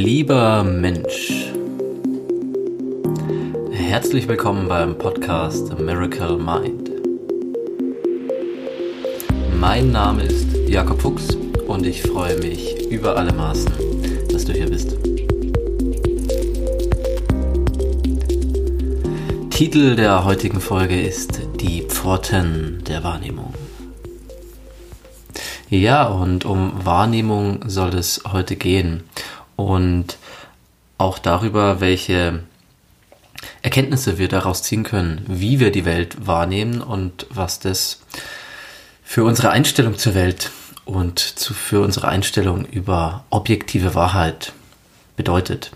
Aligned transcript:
Lieber 0.00 0.62
Mensch, 0.62 1.50
herzlich 3.72 4.28
willkommen 4.28 4.68
beim 4.68 4.96
Podcast 4.96 5.76
Miracle 5.76 6.38
Mind. 6.38 6.92
Mein 9.58 9.90
Name 9.90 10.22
ist 10.22 10.46
Jakob 10.68 11.02
Fuchs 11.02 11.34
und 11.66 11.84
ich 11.84 12.00
freue 12.00 12.38
mich 12.38 12.88
über 12.88 13.16
alle 13.16 13.32
Maßen, 13.32 13.72
dass 14.30 14.44
du 14.44 14.52
hier 14.52 14.70
bist. 14.70 14.96
Titel 19.50 19.96
der 19.96 20.24
heutigen 20.24 20.60
Folge 20.60 21.00
ist 21.00 21.40
Die 21.60 21.82
Pforten 21.82 22.84
der 22.86 23.02
Wahrnehmung. 23.02 23.52
Ja, 25.68 26.06
und 26.06 26.44
um 26.44 26.72
Wahrnehmung 26.84 27.68
soll 27.68 27.94
es 27.94 28.22
heute 28.32 28.54
gehen 28.54 29.02
und 29.58 30.18
auch 30.98 31.18
darüber, 31.18 31.80
welche 31.80 32.44
Erkenntnisse 33.60 34.16
wir 34.16 34.28
daraus 34.28 34.62
ziehen 34.62 34.84
können, 34.84 35.24
wie 35.26 35.58
wir 35.58 35.72
die 35.72 35.84
Welt 35.84 36.28
wahrnehmen 36.28 36.80
und 36.80 37.26
was 37.28 37.58
das 37.58 38.00
für 39.02 39.24
unsere 39.24 39.50
Einstellung 39.50 39.98
zur 39.98 40.14
Welt 40.14 40.52
und 40.84 41.18
zu, 41.18 41.54
für 41.54 41.80
unsere 41.80 42.06
Einstellung 42.06 42.66
über 42.66 43.24
objektive 43.30 43.96
Wahrheit 43.96 44.52
bedeutet. 45.16 45.72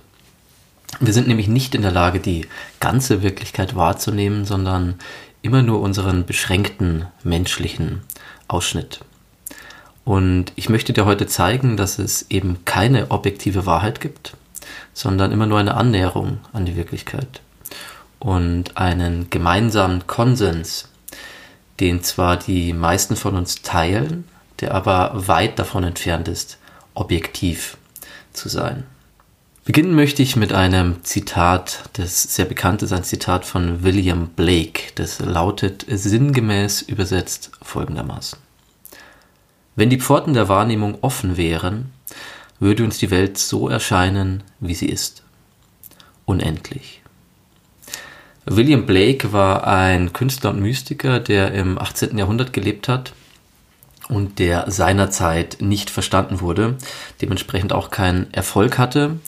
Wir 1.00 1.12
sind 1.12 1.26
nämlich 1.26 1.48
nicht 1.48 1.74
in 1.74 1.82
der 1.82 1.90
Lage, 1.90 2.20
die 2.20 2.46
ganze 2.78 3.22
Wirklichkeit 3.22 3.74
wahrzunehmen, 3.74 4.44
sondern 4.44 4.94
immer 5.42 5.62
nur 5.62 5.80
unseren 5.80 6.24
beschränkten 6.24 7.06
menschlichen 7.24 8.02
Ausschnitt. 8.46 9.00
Und 10.04 10.52
ich 10.56 10.68
möchte 10.68 10.92
dir 10.92 11.04
heute 11.04 11.26
zeigen, 11.26 11.76
dass 11.76 11.98
es 11.98 12.26
eben 12.30 12.64
keine 12.64 13.10
objektive 13.10 13.66
Wahrheit 13.66 14.00
gibt, 14.00 14.36
sondern 14.94 15.32
immer 15.32 15.46
nur 15.46 15.58
eine 15.58 15.74
Annäherung 15.74 16.40
an 16.52 16.64
die 16.64 16.76
Wirklichkeit 16.76 17.40
und 18.18 18.76
einen 18.76 19.30
gemeinsamen 19.30 20.06
Konsens, 20.06 20.88
den 21.80 22.02
zwar 22.02 22.36
die 22.36 22.72
meisten 22.72 23.16
von 23.16 23.36
uns 23.36 23.62
teilen, 23.62 24.24
der 24.60 24.74
aber 24.74 25.26
weit 25.26 25.58
davon 25.58 25.84
entfernt 25.84 26.28
ist, 26.28 26.58
objektiv 26.94 27.76
zu 28.32 28.48
sein. 28.48 28.84
Beginnen 29.64 29.94
möchte 29.94 30.22
ich 30.22 30.34
mit 30.34 30.52
einem 30.52 31.04
Zitat, 31.04 31.84
das 31.92 32.22
sehr 32.22 32.46
bekannt 32.46 32.82
ist, 32.82 32.92
ein 32.92 33.04
Zitat 33.04 33.44
von 33.44 33.84
William 33.84 34.28
Blake, 34.28 34.92
das 34.96 35.20
lautet 35.20 35.84
sinngemäß 35.88 36.82
übersetzt 36.82 37.52
folgendermaßen. 37.62 38.38
Wenn 39.74 39.90
die 39.90 40.00
Pforten 40.00 40.34
der 40.34 40.48
Wahrnehmung 40.48 40.98
offen 41.00 41.36
wären, 41.36 41.92
würde 42.60 42.84
uns 42.84 42.98
die 42.98 43.10
Welt 43.10 43.38
so 43.38 43.68
erscheinen, 43.68 44.42
wie 44.60 44.74
sie 44.74 44.88
ist. 44.88 45.22
Unendlich. 46.26 47.02
William 48.44 48.86
Blake 48.86 49.32
war 49.32 49.66
ein 49.66 50.12
Künstler 50.12 50.50
und 50.50 50.60
Mystiker, 50.60 51.20
der 51.20 51.52
im 51.52 51.78
18. 51.78 52.18
Jahrhundert 52.18 52.52
gelebt 52.52 52.88
hat 52.88 53.12
und 54.08 54.38
der 54.38 54.70
seinerzeit 54.70 55.58
nicht 55.60 55.90
verstanden 55.90 56.40
wurde, 56.40 56.76
dementsprechend 57.20 57.72
auch 57.72 57.90
keinen 57.90 58.32
Erfolg 58.34 58.78
hatte. 58.78 59.18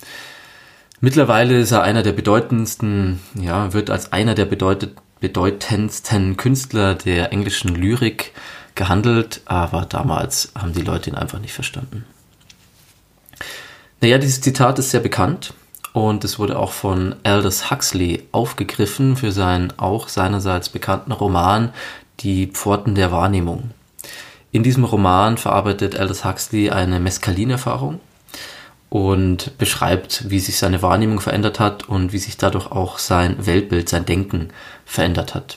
Mittlerweile 1.00 1.58
ist 1.58 1.70
er 1.70 1.82
einer 1.82 2.02
der 2.02 2.12
bedeutendsten, 2.12 3.20
ja, 3.34 3.72
wird 3.72 3.88
als 3.90 4.12
einer 4.12 4.34
der 4.34 4.46
bedeutendsten 4.46 6.36
Künstler 6.36 6.94
der 6.94 7.32
englischen 7.32 7.74
Lyrik 7.74 8.32
gehandelt, 8.74 9.40
aber 9.44 9.86
damals 9.86 10.52
haben 10.58 10.72
die 10.72 10.82
Leute 10.82 11.10
ihn 11.10 11.16
einfach 11.16 11.38
nicht 11.38 11.54
verstanden. 11.54 12.04
Naja, 14.00 14.18
dieses 14.18 14.40
Zitat 14.40 14.78
ist 14.78 14.90
sehr 14.90 15.00
bekannt 15.00 15.54
und 15.92 16.24
es 16.24 16.38
wurde 16.38 16.58
auch 16.58 16.72
von 16.72 17.14
Aldous 17.22 17.70
Huxley 17.70 18.24
aufgegriffen 18.32 19.16
für 19.16 19.32
seinen 19.32 19.72
auch 19.78 20.08
seinerseits 20.08 20.68
bekannten 20.68 21.12
Roman 21.12 21.72
Die 22.20 22.48
Pforten 22.48 22.94
der 22.94 23.12
Wahrnehmung. 23.12 23.70
In 24.52 24.62
diesem 24.62 24.84
Roman 24.84 25.38
verarbeitet 25.38 25.98
Aldous 25.98 26.24
Huxley 26.24 26.70
eine 26.70 27.00
Mescalin-Erfahrung 27.00 28.00
und 28.88 29.58
beschreibt, 29.58 30.30
wie 30.30 30.38
sich 30.38 30.58
seine 30.58 30.82
Wahrnehmung 30.82 31.20
verändert 31.20 31.58
hat 31.58 31.88
und 31.88 32.12
wie 32.12 32.18
sich 32.18 32.36
dadurch 32.36 32.70
auch 32.70 32.98
sein 32.98 33.46
Weltbild, 33.46 33.88
sein 33.88 34.04
Denken 34.06 34.50
verändert 34.84 35.34
hat. 35.34 35.56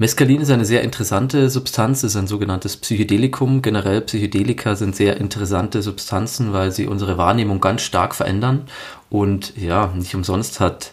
Mescalin 0.00 0.40
ist 0.40 0.50
eine 0.52 0.64
sehr 0.64 0.82
interessante 0.82 1.50
Substanz, 1.50 2.04
ist 2.04 2.14
ein 2.14 2.28
sogenanntes 2.28 2.76
Psychedelikum. 2.76 3.62
Generell 3.62 4.00
Psychedelika 4.02 4.76
sind 4.76 4.94
sehr 4.94 5.16
interessante 5.16 5.82
Substanzen, 5.82 6.52
weil 6.52 6.70
sie 6.70 6.86
unsere 6.86 7.18
Wahrnehmung 7.18 7.60
ganz 7.60 7.82
stark 7.82 8.14
verändern. 8.14 8.68
Und 9.10 9.56
ja, 9.56 9.92
nicht 9.96 10.14
umsonst 10.14 10.60
hat 10.60 10.92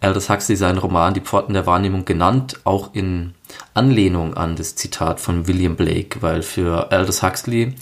Aldous 0.00 0.28
Huxley 0.28 0.56
seinen 0.56 0.78
Roman 0.78 1.14
Die 1.14 1.20
Pforten 1.20 1.54
der 1.54 1.66
Wahrnehmung 1.66 2.04
genannt, 2.04 2.58
auch 2.64 2.92
in 2.92 3.34
Anlehnung 3.72 4.34
an 4.34 4.56
das 4.56 4.74
Zitat 4.74 5.20
von 5.20 5.46
William 5.46 5.76
Blake, 5.76 6.20
weil 6.20 6.42
für 6.42 6.90
Aldous 6.90 7.22
Huxley 7.22 7.76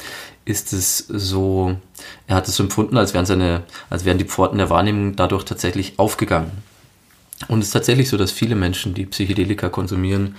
ist 0.45 0.75
es 0.75 0.99
so, 0.99 1.77
er 2.27 2.37
hat 2.37 2.47
es 2.47 2.61
empfunden, 2.61 2.99
als 2.99 3.15
wären 3.15 3.25
seine, 3.25 3.62
als 3.89 4.05
wären 4.05 4.19
die 4.19 4.25
Pforten 4.27 4.59
der 4.59 4.69
Wahrnehmung 4.69 5.17
dadurch 5.17 5.45
tatsächlich 5.45 5.99
aufgegangen. 5.99 6.50
Und 7.47 7.60
es 7.60 7.66
ist 7.66 7.72
tatsächlich 7.72 8.09
so, 8.09 8.16
dass 8.16 8.32
viele 8.32 8.56
Menschen, 8.56 8.94
die 8.94 9.06
Psychedelika 9.06 9.69
konsumieren, 9.69 10.34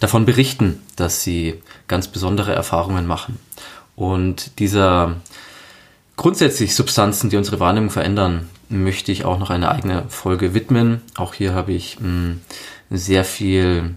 davon 0.00 0.26
berichten, 0.26 0.80
dass 0.96 1.22
sie 1.22 1.62
ganz 1.86 2.08
besondere 2.08 2.52
Erfahrungen 2.52 3.06
machen. 3.06 3.38
Und 3.94 4.58
dieser 4.58 5.16
grundsätzlich 6.16 6.74
Substanzen, 6.74 7.30
die 7.30 7.36
unsere 7.36 7.60
Wahrnehmung 7.60 7.90
verändern, 7.90 8.48
möchte 8.68 9.12
ich 9.12 9.24
auch 9.24 9.38
noch 9.38 9.50
eine 9.50 9.70
eigene 9.70 10.04
Folge 10.08 10.54
widmen. 10.54 11.02
Auch 11.16 11.34
hier 11.34 11.54
habe 11.54 11.72
ich 11.72 11.96
hm, 11.96 12.40
sehr 12.90 13.24
viel, 13.24 13.94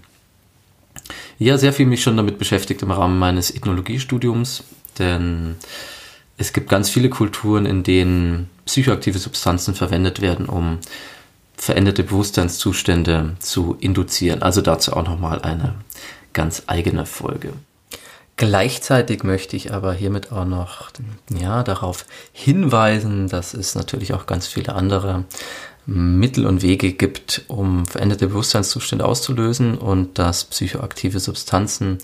ja, 1.40 1.58
sehr 1.58 1.74
viel 1.74 1.86
mich 1.86 2.04
schon 2.04 2.18
damit 2.18 2.38
beschäftigt 2.38 2.82
im 2.82 2.92
Rahmen 2.92 3.18
meines 3.18 3.50
Ethnologiestudiums, 3.52 4.64
denn 5.00 5.56
es 6.38 6.54
gibt 6.54 6.70
ganz 6.70 6.90
viele 6.90 7.10
Kulturen, 7.10 7.66
in 7.66 7.84
denen 7.84 8.50
psychoaktive 8.66 9.20
Substanzen 9.20 9.76
verwendet 9.76 10.22
werden, 10.22 10.48
um 10.48 10.80
veränderte 11.56 12.04
Bewusstseinszustände 12.04 13.36
zu 13.40 13.78
induzieren. 13.80 14.42
Also 14.42 14.62
dazu 14.62 14.94
auch 14.94 15.06
nochmal 15.06 15.42
eine 15.42 15.76
ganz 16.34 16.64
eigene 16.68 17.06
Folge. 17.06 17.54
Gleichzeitig 18.36 19.24
möchte 19.24 19.56
ich 19.56 19.74
aber 19.74 19.94
hiermit 19.94 20.32
auch 20.32 20.46
noch 20.46 20.90
ja, 21.30 21.62
darauf 21.64 22.06
hinweisen, 22.32 23.30
dass 23.30 23.54
es 23.54 23.76
natürlich 23.76 24.14
auch 24.14 24.26
ganz 24.26 24.48
viele 24.48 24.74
andere 24.74 25.26
Mittel 25.86 26.48
und 26.48 26.62
Wege 26.62 26.94
gibt, 26.94 27.44
um 27.48 27.86
veränderte 27.86 28.28
Bewusstseinszustände 28.28 29.06
auszulösen 29.06 29.78
und 29.78 30.18
dass 30.18 30.46
psychoaktive 30.46 31.20
Substanzen 31.20 32.00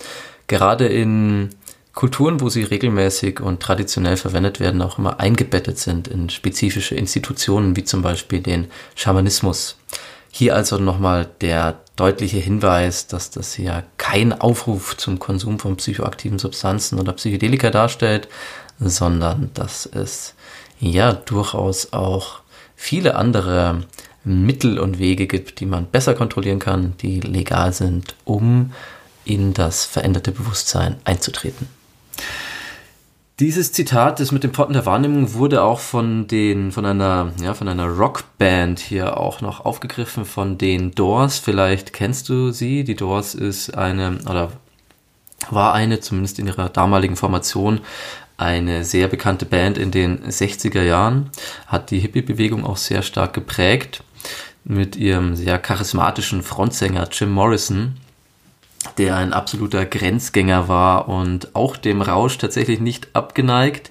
gerade 0.46 0.86
in 0.86 1.50
Kulturen, 1.94 2.40
wo 2.40 2.48
sie 2.48 2.62
regelmäßig 2.62 3.40
und 3.40 3.60
traditionell 3.60 4.16
verwendet 4.16 4.60
werden, 4.60 4.80
auch 4.80 4.98
immer 4.98 5.18
eingebettet 5.20 5.78
sind 5.78 6.08
in 6.08 6.30
spezifische 6.30 6.94
Institutionen, 6.94 7.76
wie 7.76 7.84
zum 7.84 8.02
Beispiel 8.02 8.40
den 8.40 8.68
Schamanismus. 8.94 9.76
Hier 10.30 10.54
also 10.54 10.78
nochmal 10.78 11.28
der 11.40 11.80
deutliche 11.96 12.38
Hinweis, 12.38 13.08
dass 13.08 13.30
das 13.30 13.54
hier 13.54 13.82
kein 13.98 14.32
Aufruf 14.32 14.96
zum 14.96 15.18
Konsum 15.18 15.58
von 15.58 15.76
psychoaktiven 15.76 16.38
Substanzen 16.38 17.00
oder 17.00 17.12
Psychedelika 17.12 17.70
darstellt, 17.70 18.28
sondern 18.78 19.50
dass 19.54 19.86
es 19.86 20.34
ja 20.78 21.12
durchaus 21.12 21.92
auch 21.92 22.40
viele 22.76 23.16
andere 23.16 23.82
Mittel 24.22 24.78
und 24.78 24.98
Wege 24.98 25.26
gibt, 25.26 25.60
die 25.60 25.66
man 25.66 25.86
besser 25.86 26.14
kontrollieren 26.14 26.60
kann, 26.60 26.94
die 27.02 27.20
legal 27.20 27.72
sind, 27.72 28.14
um 28.24 28.72
in 29.24 29.52
das 29.52 29.84
veränderte 29.84 30.32
Bewusstsein 30.32 30.96
einzutreten. 31.04 31.79
Dieses 33.40 33.72
Zitat, 33.72 34.20
das 34.20 34.32
mit 34.32 34.44
dem 34.44 34.52
Pforten 34.52 34.74
der 34.74 34.84
Wahrnehmung, 34.84 35.32
wurde 35.32 35.62
auch 35.62 35.80
von 35.80 36.26
den, 36.26 36.72
von 36.72 36.84
einer, 36.84 37.32
ja, 37.42 37.54
von 37.54 37.68
einer 37.68 37.86
Rockband 37.86 38.78
hier 38.80 39.16
auch 39.16 39.40
noch 39.40 39.64
aufgegriffen, 39.64 40.26
von 40.26 40.58
den 40.58 40.90
Doors. 40.90 41.38
Vielleicht 41.38 41.94
kennst 41.94 42.28
du 42.28 42.50
sie. 42.50 42.84
Die 42.84 42.96
Doors 42.96 43.34
ist 43.34 43.70
eine, 43.70 44.18
oder 44.28 44.52
war 45.48 45.72
eine, 45.72 46.00
zumindest 46.00 46.38
in 46.38 46.48
ihrer 46.48 46.68
damaligen 46.68 47.16
Formation, 47.16 47.80
eine 48.36 48.84
sehr 48.84 49.08
bekannte 49.08 49.46
Band 49.46 49.78
in 49.78 49.90
den 49.90 50.22
60er 50.22 50.82
Jahren, 50.82 51.30
hat 51.66 51.90
die 51.90 51.98
Hippie-Bewegung 51.98 52.66
auch 52.66 52.76
sehr 52.76 53.00
stark 53.00 53.32
geprägt 53.32 54.02
mit 54.64 54.96
ihrem 54.96 55.34
sehr 55.34 55.58
charismatischen 55.58 56.42
Frontsänger 56.42 57.08
Jim 57.10 57.30
Morrison 57.30 57.96
der 58.98 59.16
ein 59.16 59.32
absoluter 59.32 59.84
Grenzgänger 59.84 60.68
war 60.68 61.08
und 61.08 61.54
auch 61.54 61.76
dem 61.76 62.02
Rausch 62.02 62.38
tatsächlich 62.38 62.80
nicht 62.80 63.08
abgeneigt 63.14 63.90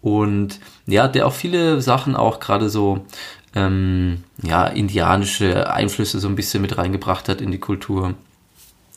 und 0.00 0.60
ja, 0.86 1.08
der 1.08 1.26
auch 1.26 1.32
viele 1.32 1.80
Sachen 1.80 2.16
auch 2.16 2.40
gerade 2.40 2.68
so 2.68 3.06
ähm, 3.54 4.24
ja 4.42 4.66
indianische 4.66 5.72
Einflüsse 5.72 6.18
so 6.18 6.28
ein 6.28 6.36
bisschen 6.36 6.62
mit 6.62 6.76
reingebracht 6.76 7.28
hat 7.28 7.40
in 7.40 7.50
die 7.50 7.58
Kultur 7.58 8.14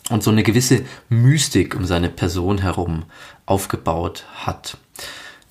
und 0.10 0.24
so 0.24 0.32
eine 0.32 0.44
gewisse 0.44 0.84
Mystik 1.10 1.76
um 1.76 1.86
seine 1.86 2.10
Person 2.10 2.58
herum 2.58 3.04
aufgebaut 3.46 4.26
hat. 4.36 4.78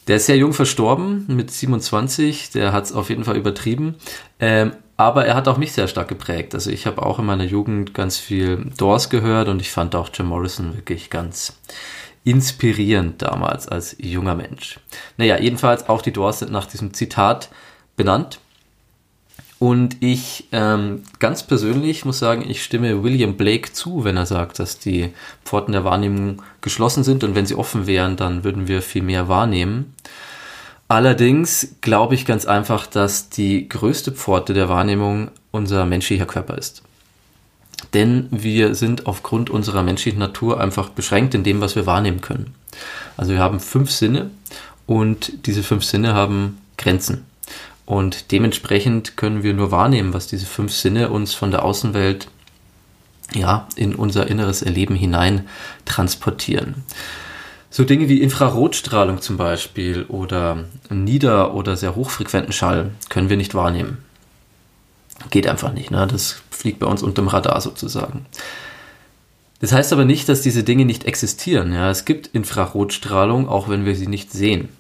Der 0.08 0.16
ist 0.16 0.26
sehr 0.26 0.36
jung 0.36 0.52
verstorben, 0.52 1.24
mit 1.28 1.50
27. 1.50 2.50
Der 2.50 2.72
hat 2.72 2.84
es 2.84 2.92
auf 2.92 3.08
jeden 3.10 3.24
Fall 3.24 3.36
übertrieben. 3.36 3.96
Ähm, 4.38 4.72
aber 4.96 5.26
er 5.26 5.34
hat 5.34 5.48
auch 5.48 5.58
mich 5.58 5.72
sehr 5.72 5.88
stark 5.88 6.08
geprägt. 6.08 6.54
Also 6.54 6.70
ich 6.70 6.86
habe 6.86 7.02
auch 7.02 7.18
in 7.18 7.26
meiner 7.26 7.44
Jugend 7.44 7.92
ganz 7.92 8.18
viel 8.18 8.70
Doors 8.78 9.10
gehört 9.10 9.48
und 9.48 9.60
ich 9.60 9.70
fand 9.70 9.94
auch 9.94 10.08
Jim 10.12 10.26
Morrison 10.26 10.74
wirklich 10.74 11.10
ganz 11.10 11.58
inspirierend 12.24 13.22
damals 13.22 13.68
als 13.68 13.96
junger 13.98 14.34
Mensch. 14.34 14.80
Naja, 15.16 15.38
jedenfalls 15.38 15.88
auch 15.88 16.02
die 16.02 16.12
Doors 16.12 16.40
sind 16.40 16.50
nach 16.50 16.66
diesem 16.66 16.92
Zitat 16.94 17.50
benannt. 17.96 18.40
Und 19.58 19.96
ich 20.00 20.48
ähm, 20.52 21.04
ganz 21.18 21.42
persönlich 21.42 22.04
muss 22.04 22.18
sagen, 22.18 22.44
ich 22.46 22.62
stimme 22.62 23.02
William 23.02 23.36
Blake 23.36 23.72
zu, 23.72 24.04
wenn 24.04 24.16
er 24.16 24.26
sagt, 24.26 24.58
dass 24.58 24.78
die 24.78 25.14
Pforten 25.44 25.72
der 25.72 25.84
Wahrnehmung 25.84 26.42
geschlossen 26.60 27.04
sind 27.04 27.24
und 27.24 27.34
wenn 27.34 27.46
sie 27.46 27.54
offen 27.54 27.86
wären, 27.86 28.16
dann 28.16 28.44
würden 28.44 28.68
wir 28.68 28.82
viel 28.82 29.02
mehr 29.02 29.28
wahrnehmen. 29.28 29.94
Allerdings 30.88 31.76
glaube 31.80 32.14
ich 32.14 32.26
ganz 32.26 32.46
einfach, 32.46 32.86
dass 32.86 33.28
die 33.28 33.68
größte 33.68 34.12
Pforte 34.12 34.54
der 34.54 34.68
Wahrnehmung 34.68 35.30
unser 35.50 35.84
menschlicher 35.84 36.26
Körper 36.26 36.56
ist. 36.56 36.82
Denn 37.92 38.28
wir 38.30 38.74
sind 38.74 39.06
aufgrund 39.06 39.50
unserer 39.50 39.82
menschlichen 39.82 40.18
Natur 40.18 40.60
einfach 40.60 40.90
beschränkt 40.90 41.34
in 41.34 41.44
dem, 41.44 41.60
was 41.60 41.76
wir 41.76 41.86
wahrnehmen 41.86 42.20
können. 42.20 42.54
Also 43.16 43.32
wir 43.32 43.40
haben 43.40 43.60
fünf 43.60 43.90
Sinne 43.90 44.30
und 44.86 45.46
diese 45.46 45.62
fünf 45.62 45.84
Sinne 45.84 46.14
haben 46.14 46.58
Grenzen. 46.78 47.24
Und 47.84 48.32
dementsprechend 48.32 49.16
können 49.16 49.42
wir 49.42 49.54
nur 49.54 49.70
wahrnehmen, 49.70 50.12
was 50.12 50.26
diese 50.26 50.46
fünf 50.46 50.72
Sinne 50.72 51.10
uns 51.10 51.34
von 51.34 51.50
der 51.50 51.64
Außenwelt 51.64 52.28
ja, 53.34 53.68
in 53.76 53.94
unser 53.94 54.28
inneres 54.28 54.62
Erleben 54.62 54.94
hinein 54.94 55.48
transportieren. 55.84 56.84
So 57.76 57.84
Dinge 57.84 58.08
wie 58.08 58.22
Infrarotstrahlung 58.22 59.20
zum 59.20 59.36
Beispiel 59.36 60.04
oder 60.04 60.64
nieder- 60.88 61.52
oder 61.52 61.76
sehr 61.76 61.94
hochfrequenten 61.94 62.54
Schall 62.54 62.92
können 63.10 63.28
wir 63.28 63.36
nicht 63.36 63.54
wahrnehmen. 63.54 63.98
Geht 65.30 65.46
einfach 65.46 65.74
nicht, 65.74 65.90
ne? 65.90 66.08
das 66.10 66.40
fliegt 66.50 66.78
bei 66.78 66.86
uns 66.86 67.02
unter 67.02 67.20
dem 67.20 67.28
Radar 67.28 67.60
sozusagen. 67.60 68.24
Das 69.60 69.72
heißt 69.72 69.92
aber 69.92 70.06
nicht, 70.06 70.26
dass 70.30 70.40
diese 70.40 70.64
Dinge 70.64 70.86
nicht 70.86 71.04
existieren. 71.04 71.70
Ja? 71.74 71.90
Es 71.90 72.06
gibt 72.06 72.28
Infrarotstrahlung, 72.28 73.46
auch 73.46 73.68
wenn 73.68 73.84
wir 73.84 73.94
sie 73.94 74.06
nicht 74.06 74.32
sehen. 74.32 74.70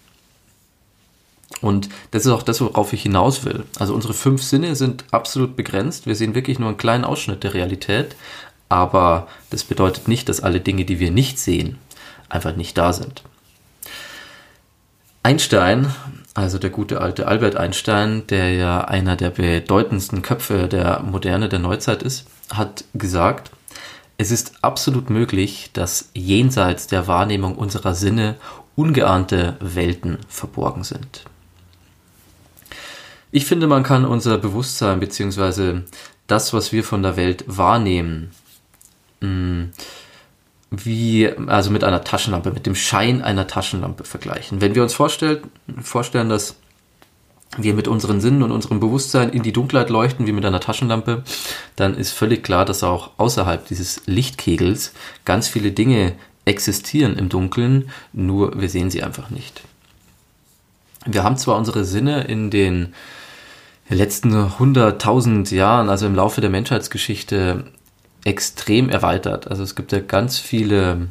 Und 1.60 1.90
das 2.12 2.24
ist 2.24 2.32
auch 2.32 2.42
das, 2.42 2.62
worauf 2.62 2.94
ich 2.94 3.02
hinaus 3.02 3.44
will. 3.44 3.64
Also 3.78 3.92
unsere 3.92 4.14
fünf 4.14 4.42
Sinne 4.42 4.74
sind 4.74 5.04
absolut 5.10 5.54
begrenzt. 5.54 6.06
Wir 6.06 6.14
sehen 6.14 6.34
wirklich 6.34 6.58
nur 6.58 6.70
einen 6.70 6.78
kleinen 6.78 7.04
Ausschnitt 7.04 7.44
der 7.44 7.52
Realität. 7.52 8.16
Aber 8.70 9.28
das 9.50 9.64
bedeutet 9.64 10.08
nicht, 10.08 10.30
dass 10.30 10.40
alle 10.40 10.60
Dinge, 10.60 10.86
die 10.86 10.98
wir 10.98 11.10
nicht 11.10 11.38
sehen, 11.38 11.76
einfach 12.28 12.56
nicht 12.56 12.76
da 12.76 12.92
sind. 12.92 13.22
Einstein, 15.22 15.92
also 16.34 16.58
der 16.58 16.70
gute 16.70 17.00
alte 17.00 17.26
Albert 17.26 17.56
Einstein, 17.56 18.26
der 18.28 18.52
ja 18.54 18.84
einer 18.84 19.16
der 19.16 19.30
bedeutendsten 19.30 20.22
Köpfe 20.22 20.68
der 20.68 21.00
Moderne, 21.00 21.48
der 21.48 21.58
Neuzeit 21.58 22.02
ist, 22.02 22.26
hat 22.52 22.84
gesagt, 22.94 23.50
es 24.18 24.30
ist 24.30 24.62
absolut 24.62 25.10
möglich, 25.10 25.70
dass 25.72 26.10
jenseits 26.14 26.86
der 26.86 27.06
Wahrnehmung 27.06 27.56
unserer 27.56 27.94
Sinne 27.94 28.36
ungeahnte 28.76 29.56
Welten 29.60 30.18
verborgen 30.28 30.84
sind. 30.84 31.24
Ich 33.32 33.46
finde, 33.46 33.66
man 33.66 33.82
kann 33.82 34.04
unser 34.04 34.38
Bewusstsein 34.38 35.00
bzw. 35.00 35.80
das, 36.26 36.52
was 36.52 36.72
wir 36.72 36.84
von 36.84 37.02
der 37.02 37.16
Welt 37.16 37.44
wahrnehmen, 37.46 38.30
mm, 39.20 39.64
wie, 40.70 41.30
also 41.46 41.70
mit 41.70 41.84
einer 41.84 42.02
Taschenlampe, 42.02 42.50
mit 42.50 42.66
dem 42.66 42.74
Schein 42.74 43.22
einer 43.22 43.46
Taschenlampe 43.46 44.04
vergleichen. 44.04 44.60
Wenn 44.60 44.74
wir 44.74 44.82
uns 44.82 44.94
vorstellen, 44.94 45.42
vorstellen, 45.80 46.28
dass 46.28 46.56
wir 47.56 47.74
mit 47.74 47.88
unseren 47.88 48.20
Sinnen 48.20 48.42
und 48.42 48.50
unserem 48.50 48.80
Bewusstsein 48.80 49.30
in 49.30 49.42
die 49.42 49.52
Dunkelheit 49.52 49.88
leuchten 49.90 50.26
wie 50.26 50.32
mit 50.32 50.44
einer 50.44 50.60
Taschenlampe, 50.60 51.22
dann 51.76 51.94
ist 51.96 52.12
völlig 52.12 52.42
klar, 52.42 52.64
dass 52.64 52.82
auch 52.82 53.10
außerhalb 53.16 53.66
dieses 53.66 54.02
Lichtkegels 54.06 54.92
ganz 55.24 55.48
viele 55.48 55.70
Dinge 55.70 56.14
existieren 56.44 57.16
im 57.16 57.28
Dunkeln, 57.28 57.90
nur 58.12 58.60
wir 58.60 58.68
sehen 58.68 58.90
sie 58.90 59.02
einfach 59.02 59.30
nicht. 59.30 59.62
Wir 61.06 61.22
haben 61.22 61.36
zwar 61.36 61.56
unsere 61.56 61.84
Sinne 61.84 62.24
in 62.24 62.50
den 62.50 62.94
letzten 63.88 64.34
100.000 64.34 65.54
Jahren, 65.54 65.88
also 65.88 66.06
im 66.06 66.14
Laufe 66.14 66.40
der 66.40 66.50
Menschheitsgeschichte, 66.50 67.64
extrem 68.26 68.88
erweitert. 68.88 69.48
Also 69.48 69.62
es 69.62 69.76
gibt 69.76 69.92
ja 69.92 70.00
ganz 70.00 70.38
viele 70.38 71.08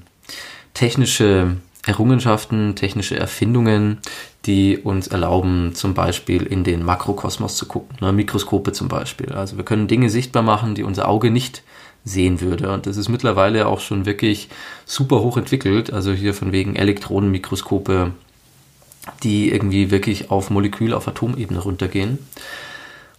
technische 0.74 1.56
Errungenschaften, 1.86 2.76
technische 2.76 3.18
Erfindungen, 3.18 4.00
die 4.46 4.78
uns 4.78 5.08
erlauben, 5.08 5.74
zum 5.74 5.94
Beispiel 5.94 6.44
in 6.44 6.64
den 6.64 6.84
Makrokosmos 6.84 7.56
zu 7.56 7.68
gucken, 7.68 7.98
ne? 8.02 8.12
Mikroskope 8.12 8.74
zum 8.74 8.90
Beispiel. 8.90 9.32
Also 9.32 9.58
wir 9.58 9.64
können 9.64 9.88
Dinge 9.88 10.10
sichtbar 10.10 10.44
machen, 10.44 10.76
die 10.76 10.84
unser 10.84 11.08
Auge 11.08 11.32
nicht 11.32 11.64
sehen 12.04 12.42
würde. 12.42 12.72
Und 12.72 12.86
das 12.86 12.98
ist 12.98 13.10
mittlerweile 13.10 13.68
auch 13.68 13.80
schon 13.80 14.06
wirklich 14.06 14.50
super 14.86 15.22
hoch 15.22 15.38
entwickelt. 15.38 15.94
Also 15.94 16.12
hier 16.12 16.34
von 16.34 16.52
wegen 16.52 16.76
Elektronenmikroskope, 16.76 18.12
die 19.24 19.52
irgendwie 19.52 19.90
wirklich 19.90 20.30
auf 20.32 20.50
Molekül, 20.50 20.94
auf 20.94 21.08
Atomebene 21.08 21.60
runtergehen. 21.60 22.20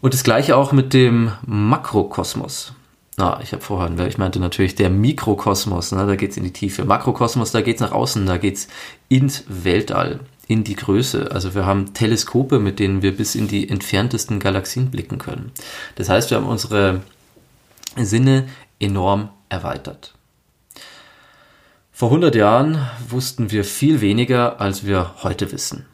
Und 0.01 0.13
das 0.13 0.23
gleiche 0.23 0.57
auch 0.57 0.73
mit 0.73 0.93
dem 0.93 1.33
Makrokosmos. 1.47 2.75
Na, 3.19 3.41
ich 3.43 3.53
habe 3.53 3.63
vorher, 3.63 4.07
ich 4.07 4.19
meinte 4.19 4.41
natürlich 4.41 4.75
der 4.75 4.91
Mikrokosmos, 4.91 5.93
ne, 5.93 6.07
da 6.07 6.17
geht's 6.17 6.37
in 6.37 6.45
die 6.45 6.53
Tiefe. 6.53 6.85
Makrokosmos, 6.85 7.51
da 7.51 7.63
geht's 7.63 7.81
nach 7.81 7.93
außen, 7.93 8.27
da 8.27 8.37
geht's 8.37 8.69
ins 9.09 9.45
Weltall, 9.49 10.21
in 10.47 10.65
die 10.65 10.77
Größe. 10.77 11.31
Also 11.33 11.55
wir 11.55 11.65
haben 11.65 11.95
Teleskope, 11.95 12.59
mit 12.59 12.79
denen 12.79 13.01
wir 13.01 13.17
bis 13.17 13.35
in 13.35 13.49
die 13.49 13.69
entferntesten 13.71 14.39
Galaxien 14.39 14.91
blicken 14.91 15.17
können. 15.19 15.53
Das 15.95 16.11
heißt, 16.11 16.31
wir 16.31 16.37
haben 16.37 16.47
unsere 16.47 17.01
Sinne 17.97 18.49
enorm 18.79 19.31
erweitert. 19.49 20.13
Vor 21.91 22.11
100 22.11 22.35
Jahren 22.35 22.87
wussten 23.09 23.51
wir 23.51 23.65
viel 23.65 24.03
weniger, 24.03 24.61
als 24.61 24.85
wir 24.85 25.15
heute 25.23 25.51
wissen. 25.53 25.87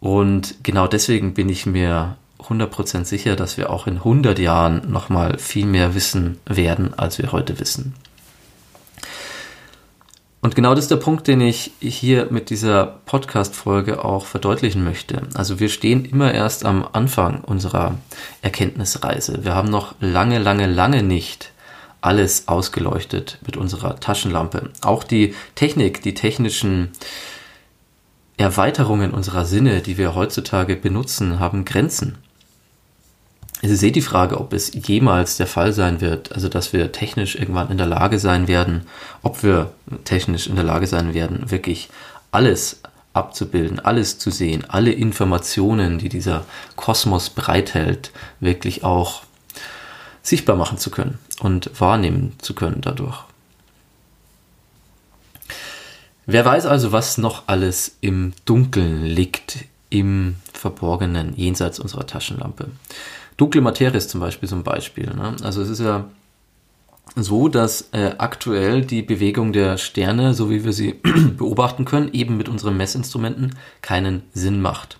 Und 0.00 0.56
genau 0.62 0.86
deswegen 0.86 1.32
bin 1.32 1.48
ich 1.48 1.64
mir 1.64 2.18
100% 2.40 3.04
sicher, 3.04 3.36
dass 3.36 3.56
wir 3.56 3.70
auch 3.70 3.86
in 3.86 3.96
100 3.96 4.38
Jahren 4.38 4.90
nochmal 4.90 5.38
viel 5.38 5.66
mehr 5.66 5.94
wissen 5.94 6.38
werden, 6.46 6.94
als 6.96 7.18
wir 7.18 7.32
heute 7.32 7.58
wissen. 7.58 7.94
Und 10.40 10.54
genau 10.54 10.74
das 10.74 10.84
ist 10.84 10.90
der 10.90 10.96
Punkt, 10.96 11.26
den 11.26 11.40
ich 11.40 11.72
hier 11.80 12.28
mit 12.30 12.48
dieser 12.50 12.86
Podcast-Folge 12.86 14.04
auch 14.04 14.24
verdeutlichen 14.24 14.84
möchte. 14.84 15.22
Also 15.34 15.58
wir 15.58 15.68
stehen 15.68 16.04
immer 16.04 16.32
erst 16.32 16.64
am 16.64 16.86
Anfang 16.92 17.42
unserer 17.42 17.98
Erkenntnisreise. 18.40 19.44
Wir 19.44 19.54
haben 19.54 19.68
noch 19.68 19.96
lange, 20.00 20.38
lange, 20.38 20.66
lange 20.66 21.02
nicht 21.02 21.52
alles 22.00 22.46
ausgeleuchtet 22.46 23.38
mit 23.44 23.56
unserer 23.56 23.98
Taschenlampe. 23.98 24.70
Auch 24.82 25.02
die 25.02 25.34
Technik, 25.56 26.02
die 26.02 26.14
technischen 26.14 26.92
Erweiterungen 28.36 29.10
unserer 29.10 29.44
Sinne, 29.44 29.80
die 29.80 29.98
wir 29.98 30.14
heutzutage 30.14 30.76
benutzen, 30.76 31.40
haben 31.40 31.64
Grenzen. 31.64 32.18
Es 33.60 33.70
ist 33.70 33.82
eh 33.82 33.90
die 33.90 34.02
Frage, 34.02 34.38
ob 34.38 34.52
es 34.52 34.72
jemals 34.72 35.36
der 35.36 35.48
Fall 35.48 35.72
sein 35.72 36.00
wird, 36.00 36.32
also 36.32 36.48
dass 36.48 36.72
wir 36.72 36.92
technisch 36.92 37.34
irgendwann 37.34 37.70
in 37.70 37.78
der 37.78 37.86
Lage 37.86 38.20
sein 38.20 38.46
werden, 38.46 38.86
ob 39.22 39.42
wir 39.42 39.72
technisch 40.04 40.46
in 40.46 40.54
der 40.54 40.64
Lage 40.64 40.86
sein 40.86 41.12
werden, 41.12 41.50
wirklich 41.50 41.88
alles 42.30 42.80
abzubilden, 43.14 43.80
alles 43.80 44.18
zu 44.18 44.30
sehen, 44.30 44.64
alle 44.68 44.92
Informationen, 44.92 45.98
die 45.98 46.08
dieser 46.08 46.44
Kosmos 46.76 47.30
bereithält, 47.30 48.12
wirklich 48.38 48.84
auch 48.84 49.22
sichtbar 50.22 50.56
machen 50.56 50.78
zu 50.78 50.90
können 50.90 51.18
und 51.40 51.80
wahrnehmen 51.80 52.34
zu 52.38 52.54
können 52.54 52.80
dadurch. 52.80 53.24
Wer 56.26 56.44
weiß 56.44 56.66
also, 56.66 56.92
was 56.92 57.18
noch 57.18 57.44
alles 57.46 57.96
im 58.02 58.34
Dunkeln 58.44 59.04
liegt, 59.04 59.64
im 59.90 60.36
Verborgenen, 60.52 61.34
jenseits 61.36 61.80
unserer 61.80 62.06
Taschenlampe. 62.06 62.68
Dunkle 63.38 63.62
Materie 63.62 63.96
ist 63.96 64.10
zum 64.10 64.20
Beispiel 64.20 64.48
so 64.48 64.56
ein 64.56 64.64
Beispiel. 64.64 65.06
Ne? 65.06 65.34
Also 65.42 65.62
es 65.62 65.70
ist 65.70 65.80
ja 65.80 66.10
so, 67.16 67.48
dass 67.48 67.88
äh, 67.92 68.16
aktuell 68.18 68.84
die 68.84 69.02
Bewegung 69.02 69.52
der 69.52 69.78
Sterne, 69.78 70.34
so 70.34 70.50
wie 70.50 70.64
wir 70.64 70.72
sie 70.72 70.94
beobachten 71.38 71.84
können, 71.84 72.12
eben 72.12 72.36
mit 72.36 72.48
unseren 72.48 72.76
Messinstrumenten 72.76 73.56
keinen 73.80 74.22
Sinn 74.34 74.60
macht. 74.60 74.98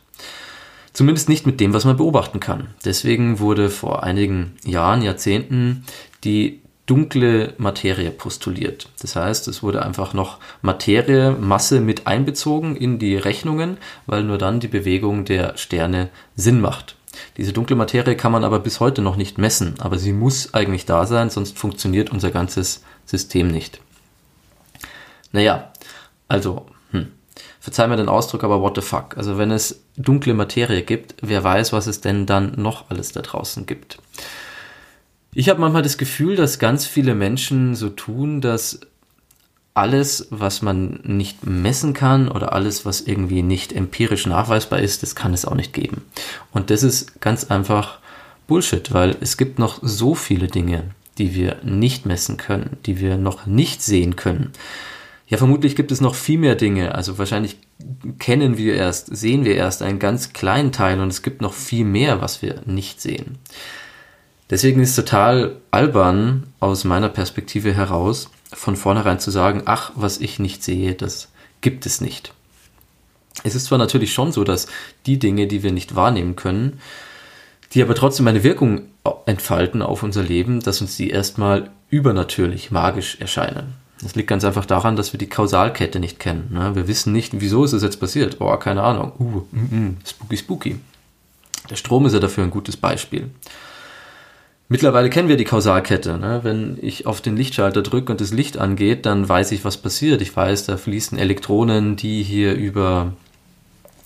Zumindest 0.92 1.28
nicht 1.28 1.46
mit 1.46 1.60
dem, 1.60 1.74
was 1.74 1.84
man 1.84 1.96
beobachten 1.96 2.40
kann. 2.40 2.68
Deswegen 2.84 3.40
wurde 3.40 3.70
vor 3.70 4.02
einigen 4.02 4.54
Jahren, 4.64 5.02
Jahrzehnten 5.02 5.84
die 6.24 6.60
dunkle 6.86 7.54
Materie 7.58 8.10
postuliert. 8.10 8.88
Das 9.02 9.14
heißt, 9.14 9.46
es 9.48 9.62
wurde 9.62 9.84
einfach 9.84 10.14
noch 10.14 10.38
Materie, 10.62 11.32
Masse 11.32 11.80
mit 11.80 12.06
einbezogen 12.06 12.76
in 12.76 12.98
die 12.98 13.16
Rechnungen, 13.16 13.76
weil 14.06 14.24
nur 14.24 14.38
dann 14.38 14.58
die 14.58 14.68
Bewegung 14.68 15.24
der 15.24 15.56
Sterne 15.56 16.08
Sinn 16.34 16.60
macht. 16.60 16.97
Diese 17.36 17.52
dunkle 17.52 17.76
Materie 17.76 18.16
kann 18.16 18.32
man 18.32 18.44
aber 18.44 18.58
bis 18.60 18.80
heute 18.80 19.02
noch 19.02 19.16
nicht 19.16 19.38
messen, 19.38 19.74
aber 19.78 19.98
sie 19.98 20.12
muss 20.12 20.54
eigentlich 20.54 20.86
da 20.86 21.06
sein, 21.06 21.30
sonst 21.30 21.58
funktioniert 21.58 22.10
unser 22.10 22.30
ganzes 22.30 22.82
System 23.06 23.48
nicht. 23.48 23.80
Naja, 25.32 25.72
also, 26.28 26.66
hm. 26.90 27.08
verzeih 27.60 27.86
mir 27.86 27.96
den 27.96 28.08
Ausdruck, 28.08 28.44
aber 28.44 28.60
what 28.60 28.76
the 28.76 28.82
fuck. 28.82 29.16
Also 29.16 29.38
wenn 29.38 29.50
es 29.50 29.82
dunkle 29.96 30.34
Materie 30.34 30.82
gibt, 30.82 31.14
wer 31.22 31.42
weiß, 31.42 31.72
was 31.72 31.86
es 31.86 32.00
denn 32.00 32.26
dann 32.26 32.52
noch 32.56 32.90
alles 32.90 33.12
da 33.12 33.22
draußen 33.22 33.66
gibt. 33.66 33.98
Ich 35.32 35.48
habe 35.48 35.60
manchmal 35.60 35.82
das 35.82 35.98
Gefühl, 35.98 36.36
dass 36.36 36.58
ganz 36.58 36.86
viele 36.86 37.14
Menschen 37.14 37.74
so 37.74 37.90
tun, 37.90 38.40
dass 38.40 38.80
alles, 39.78 40.26
was 40.30 40.60
man 40.60 41.00
nicht 41.04 41.46
messen 41.46 41.94
kann 41.94 42.28
oder 42.28 42.52
alles, 42.52 42.84
was 42.84 43.00
irgendwie 43.00 43.42
nicht 43.42 43.72
empirisch 43.72 44.26
nachweisbar 44.26 44.80
ist, 44.80 45.04
das 45.04 45.14
kann 45.14 45.32
es 45.32 45.44
auch 45.44 45.54
nicht 45.54 45.72
geben. 45.72 46.04
Und 46.52 46.70
das 46.70 46.82
ist 46.82 47.20
ganz 47.20 47.44
einfach 47.44 47.98
Bullshit, 48.48 48.92
weil 48.92 49.16
es 49.20 49.36
gibt 49.36 49.60
noch 49.60 49.78
so 49.80 50.16
viele 50.16 50.48
Dinge, 50.48 50.90
die 51.18 51.34
wir 51.34 51.58
nicht 51.62 52.06
messen 52.06 52.36
können, 52.36 52.76
die 52.86 52.98
wir 52.98 53.16
noch 53.16 53.46
nicht 53.46 53.80
sehen 53.80 54.16
können. 54.16 54.52
Ja, 55.28 55.38
vermutlich 55.38 55.76
gibt 55.76 55.92
es 55.92 56.00
noch 56.00 56.16
viel 56.16 56.38
mehr 56.38 56.56
Dinge. 56.56 56.94
Also 56.94 57.18
wahrscheinlich 57.18 57.56
kennen 58.18 58.58
wir 58.58 58.74
erst, 58.74 59.14
sehen 59.14 59.44
wir 59.44 59.54
erst 59.54 59.82
einen 59.82 60.00
ganz 60.00 60.32
kleinen 60.32 60.72
Teil 60.72 61.00
und 61.00 61.08
es 61.08 61.22
gibt 61.22 61.40
noch 61.40 61.52
viel 61.52 61.84
mehr, 61.84 62.20
was 62.20 62.42
wir 62.42 62.62
nicht 62.66 63.00
sehen. 63.00 63.38
Deswegen 64.50 64.80
ist 64.80 64.96
total 64.96 65.56
albern 65.70 66.44
aus 66.58 66.84
meiner 66.84 67.10
Perspektive 67.10 67.74
heraus, 67.74 68.30
von 68.52 68.76
vornherein 68.76 69.20
zu 69.20 69.30
sagen, 69.30 69.62
ach, 69.66 69.92
was 69.94 70.18
ich 70.18 70.38
nicht 70.38 70.62
sehe, 70.62 70.94
das 70.94 71.28
gibt 71.60 71.86
es 71.86 72.00
nicht. 72.00 72.32
Es 73.44 73.54
ist 73.54 73.66
zwar 73.66 73.78
natürlich 73.78 74.12
schon 74.12 74.32
so, 74.32 74.44
dass 74.44 74.66
die 75.06 75.18
Dinge, 75.18 75.46
die 75.46 75.62
wir 75.62 75.72
nicht 75.72 75.94
wahrnehmen 75.94 76.36
können, 76.36 76.80
die 77.72 77.82
aber 77.82 77.94
trotzdem 77.94 78.26
eine 78.26 78.42
Wirkung 78.42 78.82
entfalten 79.26 79.82
auf 79.82 80.02
unser 80.02 80.22
Leben, 80.22 80.60
dass 80.60 80.80
uns 80.80 80.96
die 80.96 81.10
erstmal 81.10 81.70
übernatürlich, 81.90 82.70
magisch 82.70 83.18
erscheinen. 83.20 83.74
Das 84.00 84.14
liegt 84.14 84.28
ganz 84.28 84.44
einfach 84.44 84.64
daran, 84.64 84.96
dass 84.96 85.12
wir 85.12 85.18
die 85.18 85.28
Kausalkette 85.28 85.98
nicht 85.98 86.20
kennen. 86.20 86.50
Ne? 86.52 86.74
Wir 86.74 86.86
wissen 86.86 87.12
nicht, 87.12 87.40
wieso 87.40 87.64
ist 87.64 87.72
es 87.72 87.82
jetzt 87.82 87.98
passiert. 87.98 88.36
Oh, 88.40 88.56
keine 88.56 88.82
Ahnung. 88.82 89.12
Uh, 89.18 89.42
mm, 89.50 89.76
mm, 89.76 89.96
spooky, 90.06 90.36
spooky. 90.36 90.80
Der 91.68 91.76
Strom 91.76 92.06
ist 92.06 92.12
ja 92.12 92.20
dafür 92.20 92.44
ein 92.44 92.50
gutes 92.50 92.76
Beispiel. 92.76 93.30
Mittlerweile 94.70 95.08
kennen 95.08 95.28
wir 95.28 95.38
die 95.38 95.44
Kausalkette. 95.44 96.18
Ne? 96.18 96.40
Wenn 96.42 96.78
ich 96.82 97.06
auf 97.06 97.22
den 97.22 97.36
Lichtschalter 97.36 97.82
drücke 97.82 98.12
und 98.12 98.20
das 98.20 98.32
Licht 98.32 98.58
angeht, 98.58 99.06
dann 99.06 99.26
weiß 99.26 99.52
ich, 99.52 99.64
was 99.64 99.78
passiert. 99.78 100.20
Ich 100.20 100.36
weiß, 100.36 100.66
da 100.66 100.76
fließen 100.76 101.18
Elektronen, 101.18 101.96
die 101.96 102.22
hier 102.22 102.54
über 102.54 103.14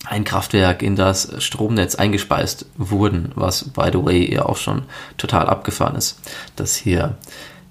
ein 0.05 0.23
Kraftwerk 0.23 0.81
in 0.81 0.95
das 0.95 1.43
Stromnetz 1.43 1.95
eingespeist 1.95 2.65
wurden, 2.77 3.31
was, 3.35 3.65
by 3.69 3.89
the 3.91 4.03
way, 4.03 4.33
ja 4.33 4.45
auch 4.45 4.57
schon 4.57 4.83
total 5.17 5.47
abgefahren 5.47 5.95
ist, 5.95 6.19
dass 6.55 6.75
hier 6.75 7.17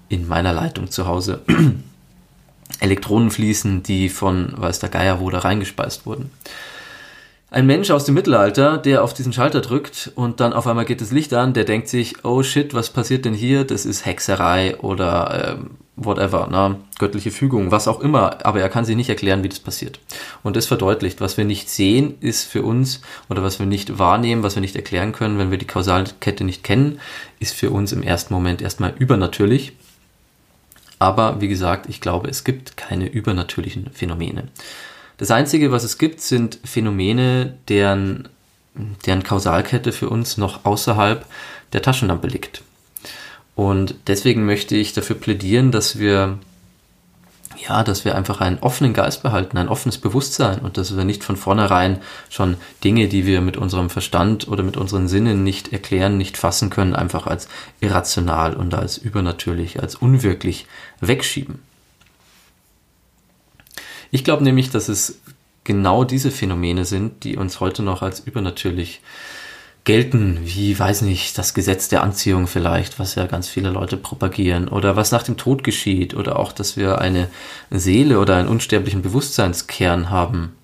in 0.09 0.29
meiner 0.29 0.53
Leitung 0.53 0.91
zu 0.91 1.07
Hause 1.07 1.43
Elektronen 2.81 3.31
fließen, 3.31 3.83
die 3.83 4.09
von 4.09 4.53
weiß 4.57 4.81
der 4.81 4.89
Geier 4.89 5.21
wo 5.21 5.31
da 5.31 5.41
reingespeist 5.41 6.05
wurden. 6.07 6.31
Ein 7.53 7.67
Mensch 7.67 7.91
aus 7.91 8.07
dem 8.07 8.15
Mittelalter, 8.15 8.79
der 8.79 9.05
auf 9.05 9.13
diesen 9.13 9.35
Schalter 9.35 9.61
drückt 9.61 10.11
und 10.15 10.41
dann 10.41 10.55
auf 10.55 10.67
einmal 10.67 10.87
geht 10.87 11.03
das 11.03 11.11
Licht 11.11 11.35
an, 11.35 11.53
der 11.53 11.65
denkt 11.65 11.87
sich, 11.87 12.25
oh 12.25 12.43
shit, 12.43 12.73
was 12.73 12.89
passiert 12.89 13.27
denn 13.27 13.35
hier? 13.35 13.65
Das 13.65 13.85
ist 13.85 14.07
Hexerei 14.07 14.79
oder 14.79 15.59
ähm, 15.59 15.73
whatever, 15.97 16.47
ne? 16.47 16.77
göttliche 16.99 17.31
Fügung, 17.31 17.71
was 17.71 17.89
auch 17.89 18.01
immer, 18.01 18.47
aber 18.47 18.63
er 18.63 18.71
kann 18.71 18.87
sich 18.87 18.97
nicht 18.97 19.11
erklären, 19.11 19.43
wie 19.43 19.51
das 19.51 19.61
passiert. 19.61 20.01
Und 20.43 20.57
das 20.57 20.65
verdeutlicht, 20.65 21.21
was 21.21 21.37
wir 21.37 21.45
nicht 21.45 21.69
sehen, 21.69 22.15
ist 22.21 22.45
für 22.45 22.63
uns, 22.63 23.03
oder 23.29 23.43
was 23.43 23.59
wir 23.59 23.67
nicht 23.67 23.99
wahrnehmen, 23.99 24.43
was 24.43 24.57
wir 24.57 24.63
nicht 24.63 24.75
erklären 24.75 25.13
können, 25.13 25.37
wenn 25.37 25.51
wir 25.51 25.59
die 25.59 25.67
Kausalkette 25.67 26.45
nicht 26.45 26.65
kennen, 26.65 27.01
ist 27.39 27.55
für 27.55 27.69
uns 27.69 27.93
im 27.93 28.03
ersten 28.03 28.33
Moment 28.33 28.63
erstmal 28.63 28.95
übernatürlich. 28.99 29.75
Aber 30.99 31.43
wie 31.43 31.49
gesagt, 31.49 31.87
ich 31.91 32.01
glaube, 32.01 32.31
es 32.31 32.45
gibt 32.45 32.79
keine 32.79 33.09
übernatürlichen 33.09 33.91
Phänomene. 33.93 34.45
Das 35.17 35.31
Einzige, 35.31 35.73
was 35.73 35.85
es 35.85 35.99
gibt, 35.99 36.21
sind 36.21 36.59
Phänomene, 36.65 37.55
deren, 37.69 38.29
deren 39.07 39.23
Kausalkette 39.23 39.93
für 39.93 40.09
uns 40.09 40.37
noch 40.37 40.65
außerhalb 40.65 41.27
der 41.73 41.83
Taschenlampe 41.83 42.27
liegt. 42.27 42.63
Und 43.55 43.95
deswegen 44.07 44.47
möchte 44.47 44.77
ich 44.77 44.93
dafür 44.93 45.17
plädieren, 45.17 45.73
dass 45.73 45.99
wir 45.99 46.39
ja, 47.69 47.85
dass 47.85 48.05
wir 48.05 48.17
einfach 48.17 48.41
einen 48.41 48.59
offenen 48.59 48.93
Geist 48.93 49.23
behalten, 49.23 49.57
ein 49.57 49.69
offenes 49.69 49.99
Bewusstsein 49.99 50.61
und 50.61 50.77
dass 50.77 50.97
wir 50.97 51.05
nicht 51.05 51.23
von 51.23 51.37
vornherein 51.37 52.01
schon 52.29 52.57
Dinge, 52.83 53.09
die 53.09 53.27
wir 53.27 53.41
mit 53.41 53.57
unserem 53.57 53.91
Verstand 53.91 54.49
oder 54.49 54.63
mit 54.63 54.77
unseren 54.77 55.09
Sinnen 55.09 55.45
nicht 55.45 55.73
erklären, 55.73 56.17
nicht 56.17 56.37
fassen 56.37 56.71
können, 56.71 56.97
einfach 56.97 57.27
als 57.27 57.49
irrational 57.81 58.55
und 58.55 58.75
als 58.75 58.99
übernatürlich, 58.99 59.81
als 59.81 59.95
unwirklich 59.95 60.67
wegschieben. 61.01 61.61
Ich 64.13 64.25
glaube 64.25 64.45
nämlich, 64.45 64.69
dass 64.69 64.91
es 64.91 65.21
genau 65.65 66.05
diese 66.05 66.31
Phänomene 66.31 66.85
sind, 66.85 67.25
die 67.25 67.37
uns 67.37 67.61
heute 67.61 67.83
noch 67.83 68.03
als 68.03 68.21
übernatürlich 68.21 69.01
gelten, 69.85 70.39
wie, 70.45 70.79
weiß 70.79 71.01
nicht, 71.01 71.39
das 71.39 71.55
Gesetz 71.55 71.89
der 71.89 72.03
Anziehung 72.03 72.47
vielleicht, 72.47 72.99
was 72.99 73.15
ja 73.15 73.27
ganz 73.27 73.49
viele 73.49 73.71
Leute 73.71 73.97
propagieren, 73.97 74.69
oder 74.69 74.97
was 74.97 75.13
nach 75.13 75.23
dem 75.23 75.39
Tod 75.39 75.65
geschieht, 75.65 76.15
oder 76.15 76.39
auch, 76.39 76.53
dass 76.53 76.77
wir 76.77 77.01
eine 77.01 77.29
Seele 77.71 78.21
oder 78.21 78.37
einen 78.37 78.49
unsterblichen 78.49 79.01
Bewusstseinskern 79.01 80.11
haben. 80.11 80.55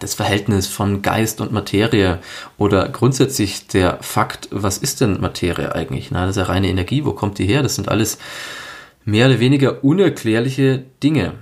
Das 0.00 0.12
Verhältnis 0.12 0.66
von 0.66 1.00
Geist 1.00 1.40
und 1.40 1.52
Materie 1.52 2.18
oder 2.58 2.86
grundsätzlich 2.90 3.66
der 3.66 3.98
Fakt, 4.02 4.48
was 4.50 4.76
ist 4.76 5.00
denn 5.00 5.22
Materie 5.22 5.74
eigentlich? 5.74 6.10
Na, 6.10 6.26
das 6.26 6.36
ist 6.36 6.40
ja 6.40 6.44
reine 6.44 6.68
Energie, 6.68 7.06
wo 7.06 7.12
kommt 7.12 7.38
die 7.38 7.46
her? 7.46 7.62
Das 7.62 7.76
sind 7.76 7.88
alles 7.88 8.18
mehr 9.06 9.26
oder 9.26 9.40
weniger 9.40 9.82
unerklärliche 9.82 10.84
Dinge. 11.02 11.32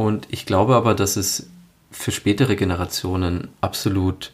Und 0.00 0.28
ich 0.30 0.46
glaube 0.46 0.76
aber, 0.76 0.94
dass 0.94 1.16
es 1.16 1.50
für 1.90 2.10
spätere 2.10 2.56
Generationen 2.56 3.48
absolut 3.60 4.32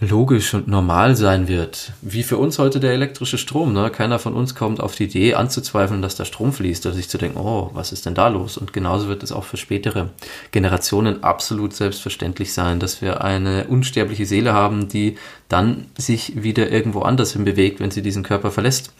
logisch 0.00 0.54
und 0.54 0.68
normal 0.68 1.16
sein 1.16 1.48
wird. 1.48 1.92
Wie 2.00 2.22
für 2.22 2.38
uns 2.38 2.58
heute 2.58 2.80
der 2.80 2.94
elektrische 2.94 3.36
Strom. 3.36 3.74
Ne? 3.74 3.90
Keiner 3.90 4.18
von 4.18 4.32
uns 4.32 4.54
kommt 4.54 4.80
auf 4.80 4.94
die 4.94 5.04
Idee 5.04 5.34
anzuzweifeln, 5.34 6.00
dass 6.00 6.16
der 6.16 6.24
Strom 6.24 6.54
fließt 6.54 6.86
oder 6.86 6.94
sich 6.94 7.10
zu 7.10 7.18
denken, 7.18 7.36
oh, 7.38 7.72
was 7.74 7.92
ist 7.92 8.06
denn 8.06 8.14
da 8.14 8.28
los? 8.28 8.56
Und 8.56 8.72
genauso 8.72 9.06
wird 9.08 9.22
es 9.22 9.32
auch 9.32 9.44
für 9.44 9.58
spätere 9.58 10.08
Generationen 10.50 11.22
absolut 11.22 11.74
selbstverständlich 11.74 12.54
sein, 12.54 12.80
dass 12.80 13.02
wir 13.02 13.22
eine 13.22 13.66
unsterbliche 13.66 14.24
Seele 14.24 14.54
haben, 14.54 14.88
die 14.88 15.18
dann 15.50 15.88
sich 15.98 16.42
wieder 16.42 16.70
irgendwo 16.70 17.02
anders 17.02 17.34
hin 17.34 17.44
bewegt, 17.44 17.80
wenn 17.80 17.90
sie 17.90 18.00
diesen 18.00 18.22
Körper 18.22 18.50
verlässt. 18.50 18.94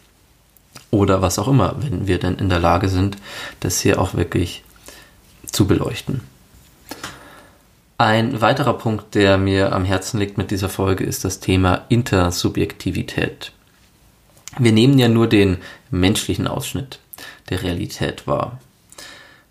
Oder 0.91 1.23
was 1.23 1.39
auch 1.39 1.47
immer, 1.47 1.75
wenn 1.79 2.05
wir 2.05 2.19
dann 2.19 2.37
in 2.37 2.49
der 2.49 2.59
Lage 2.59 2.87
sind, 2.87 3.17
das 3.61 3.79
hier 3.79 3.99
auch 3.99 4.13
wirklich 4.13 4.63
zu 5.55 5.65
beleuchten. 5.67 6.21
Ein 7.97 8.41
weiterer 8.41 8.73
Punkt, 8.73 9.15
der 9.15 9.37
mir 9.37 9.71
am 9.71 9.85
Herzen 9.85 10.19
liegt 10.19 10.37
mit 10.37 10.51
dieser 10.51 10.67
Folge, 10.67 11.05
ist 11.05 11.23
das 11.23 11.39
Thema 11.39 11.85
Intersubjektivität. 11.87 13.53
Wir 14.59 14.73
nehmen 14.73 14.99
ja 14.99 15.07
nur 15.07 15.27
den 15.27 15.57
menschlichen 15.91 16.47
Ausschnitt 16.47 16.99
der 17.49 17.63
Realität 17.63 18.27
wahr. 18.27 18.59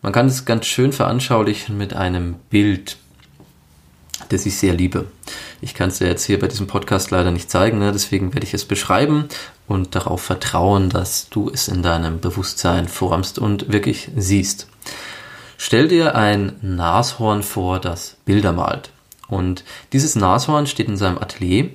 Man 0.03 0.13
kann 0.13 0.27
es 0.27 0.45
ganz 0.45 0.67
schön 0.67 0.93
veranschaulichen 0.93 1.79
mit 1.79 1.95
einem 1.95 2.35
Bild, 2.51 2.99
das 4.29 4.45
ich 4.45 4.59
sehr 4.59 4.75
liebe. 4.75 5.07
Ich 5.63 5.73
kann 5.73 5.89
es 5.89 5.99
dir 5.99 6.09
jetzt 6.09 6.25
hier 6.25 6.39
bei 6.39 6.49
diesem 6.49 6.67
Podcast 6.67 7.11
leider 7.11 7.31
nicht 7.31 7.51
zeigen, 7.51 7.79
ne? 7.79 7.93
deswegen 7.93 8.35
werde 8.35 8.47
ich 8.47 8.53
es 8.53 8.67
beschreiben 8.67 9.29
und 9.67 9.95
darauf 9.95 10.21
vertrauen, 10.21 10.91
dass 10.91 11.31
du 11.31 11.49
es 11.49 11.69
in 11.69 11.83
deinem 11.83 12.21
Bewusstsein 12.21 12.89
formst 12.89 13.39
und 13.39 13.73
wirklich 13.73 14.11
siehst. 14.15 14.67
Stell 15.57 15.89
dir 15.89 16.15
ein 16.15 16.57
Nashorn 16.63 17.43
vor, 17.43 17.81
das 17.81 18.17
Bilder 18.25 18.53
malt. 18.53 18.91
Und 19.29 19.65
dieses 19.93 20.17
Nashorn 20.17 20.67
steht 20.67 20.89
in 20.89 20.97
seinem 20.97 21.19
Atelier. 21.19 21.71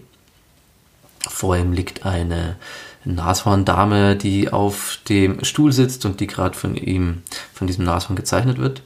Vor 1.28 1.58
ihm 1.58 1.74
liegt 1.74 2.06
eine 2.06 2.58
Nashorndame, 3.06 4.16
die 4.16 4.52
auf 4.52 5.00
dem 5.08 5.44
Stuhl 5.44 5.72
sitzt 5.72 6.06
und 6.06 6.20
die 6.20 6.28
gerade 6.28 6.58
von 6.58 6.76
ihm, 6.76 7.24
von 7.54 7.68
diesem 7.68 7.86
Nashorn 7.86 8.16
gezeichnet 8.16 8.58
wird. 8.58 8.82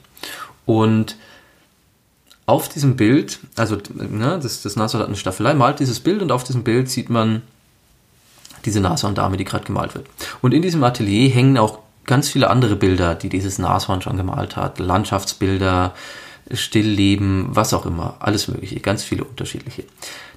Und 0.66 1.16
auf 2.46 2.68
diesem 2.68 2.96
Bild, 2.96 3.38
also 3.56 3.78
ne, 3.94 4.38
das, 4.42 4.62
das 4.62 4.76
Nashorn 4.76 5.00
hat 5.00 5.08
eine 5.08 5.16
Staffelei, 5.16 5.54
malt 5.54 5.80
dieses 5.80 6.00
Bild 6.00 6.22
und 6.22 6.32
auf 6.32 6.44
diesem 6.44 6.64
Bild 6.64 6.90
sieht 6.90 7.10
man 7.10 7.42
diese 8.64 8.80
Nashorndame, 8.80 9.36
die 9.36 9.44
gerade 9.44 9.64
gemalt 9.64 9.94
wird. 9.94 10.06
Und 10.40 10.54
in 10.54 10.62
diesem 10.62 10.82
Atelier 10.84 11.28
hängen 11.30 11.58
auch 11.58 11.80
ganz 12.04 12.28
viele 12.28 12.50
andere 12.50 12.76
Bilder, 12.76 13.14
die 13.14 13.28
dieses 13.28 13.58
Nashorn 13.58 14.02
schon 14.02 14.16
gemalt 14.16 14.56
hat. 14.56 14.78
Landschaftsbilder, 14.78 15.94
Stillleben, 16.52 17.48
was 17.50 17.72
auch 17.72 17.86
immer. 17.86 18.16
Alles 18.20 18.48
mögliche, 18.48 18.80
ganz 18.80 19.02
viele 19.02 19.24
unterschiedliche. 19.24 19.84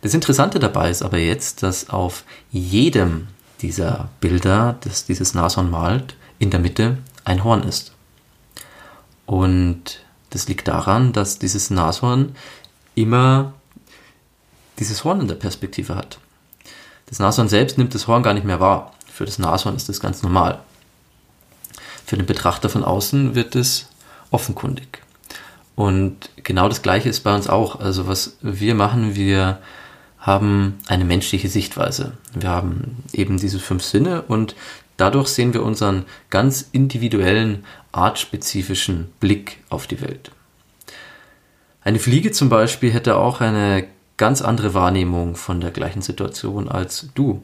Das 0.01 0.13
Interessante 0.13 0.59
dabei 0.59 0.89
ist 0.89 1.03
aber 1.03 1.17
jetzt, 1.17 1.63
dass 1.63 1.89
auf 1.89 2.23
jedem 2.51 3.27
dieser 3.61 4.09
Bilder, 4.21 4.77
das 4.81 5.05
dieses 5.05 5.33
Nashorn 5.33 5.69
malt, 5.69 6.15
in 6.39 6.51
der 6.51 6.59
Mitte 6.59 6.97
ein 7.25 7.43
Horn 7.43 7.63
ist. 7.63 7.93
Und 9.25 10.01
das 10.29 10.47
liegt 10.47 10.67
daran, 10.67 11.13
dass 11.13 11.39
dieses 11.39 11.69
Nashorn 11.69 12.35
immer 12.95 13.53
dieses 14.79 15.03
Horn 15.03 15.21
in 15.21 15.27
der 15.27 15.35
Perspektive 15.35 15.95
hat. 15.95 16.19
Das 17.07 17.19
Nashorn 17.19 17.49
selbst 17.49 17.77
nimmt 17.77 17.95
das 17.95 18.07
Horn 18.07 18.23
gar 18.23 18.33
nicht 18.33 18.45
mehr 18.45 18.59
wahr. 18.59 18.93
Für 19.11 19.25
das 19.25 19.39
Nashorn 19.39 19.75
ist 19.75 19.89
das 19.89 19.99
ganz 19.99 20.23
normal. 20.23 20.59
Für 22.07 22.15
den 22.15 22.25
Betrachter 22.25 22.69
von 22.69 22.85
außen 22.85 23.35
wird 23.35 23.55
es 23.57 23.89
offenkundig. 24.31 25.01
Und 25.75 26.29
genau 26.41 26.69
das 26.69 26.81
Gleiche 26.81 27.09
ist 27.09 27.19
bei 27.19 27.35
uns 27.35 27.49
auch. 27.49 27.81
Also 27.81 28.07
was 28.07 28.37
wir 28.41 28.75
machen, 28.75 29.15
wir 29.15 29.59
haben 30.17 30.77
eine 30.87 31.03
menschliche 31.03 31.49
Sichtweise. 31.49 32.13
Wir 32.33 32.49
haben 32.49 33.03
eben 33.11 33.37
diese 33.37 33.59
fünf 33.59 33.83
Sinne 33.83 34.21
und 34.21 34.55
dadurch 34.95 35.27
sehen 35.27 35.53
wir 35.53 35.63
unseren 35.63 36.05
ganz 36.29 36.69
individuellen, 36.71 37.65
artspezifischen 37.91 39.11
Blick 39.19 39.59
auf 39.69 39.85
die 39.85 39.99
Welt. 39.99 40.31
Eine 41.81 41.99
Fliege 41.99 42.31
zum 42.31 42.47
Beispiel 42.47 42.91
hätte 42.93 43.17
auch 43.17 43.41
eine 43.41 43.85
ganz 44.15 44.41
andere 44.41 44.73
Wahrnehmung 44.73 45.35
von 45.35 45.59
der 45.59 45.71
gleichen 45.71 46.01
Situation 46.01 46.69
als 46.69 47.09
du. 47.15 47.43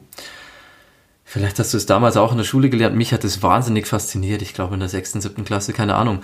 Vielleicht 1.24 1.58
hast 1.58 1.72
du 1.72 1.78
es 1.78 1.86
damals 1.86 2.16
auch 2.16 2.32
in 2.32 2.38
der 2.38 2.44
Schule 2.44 2.68
gelernt. 2.68 2.96
Mich 2.96 3.12
hat 3.12 3.24
es 3.24 3.42
wahnsinnig 3.42 3.86
fasziniert. 3.86 4.42
Ich 4.42 4.54
glaube 4.54 4.74
in 4.74 4.80
der 4.80 4.88
sechsten, 4.88 5.20
siebten 5.20 5.44
Klasse, 5.44 5.72
keine 5.72 5.96
Ahnung. 5.96 6.20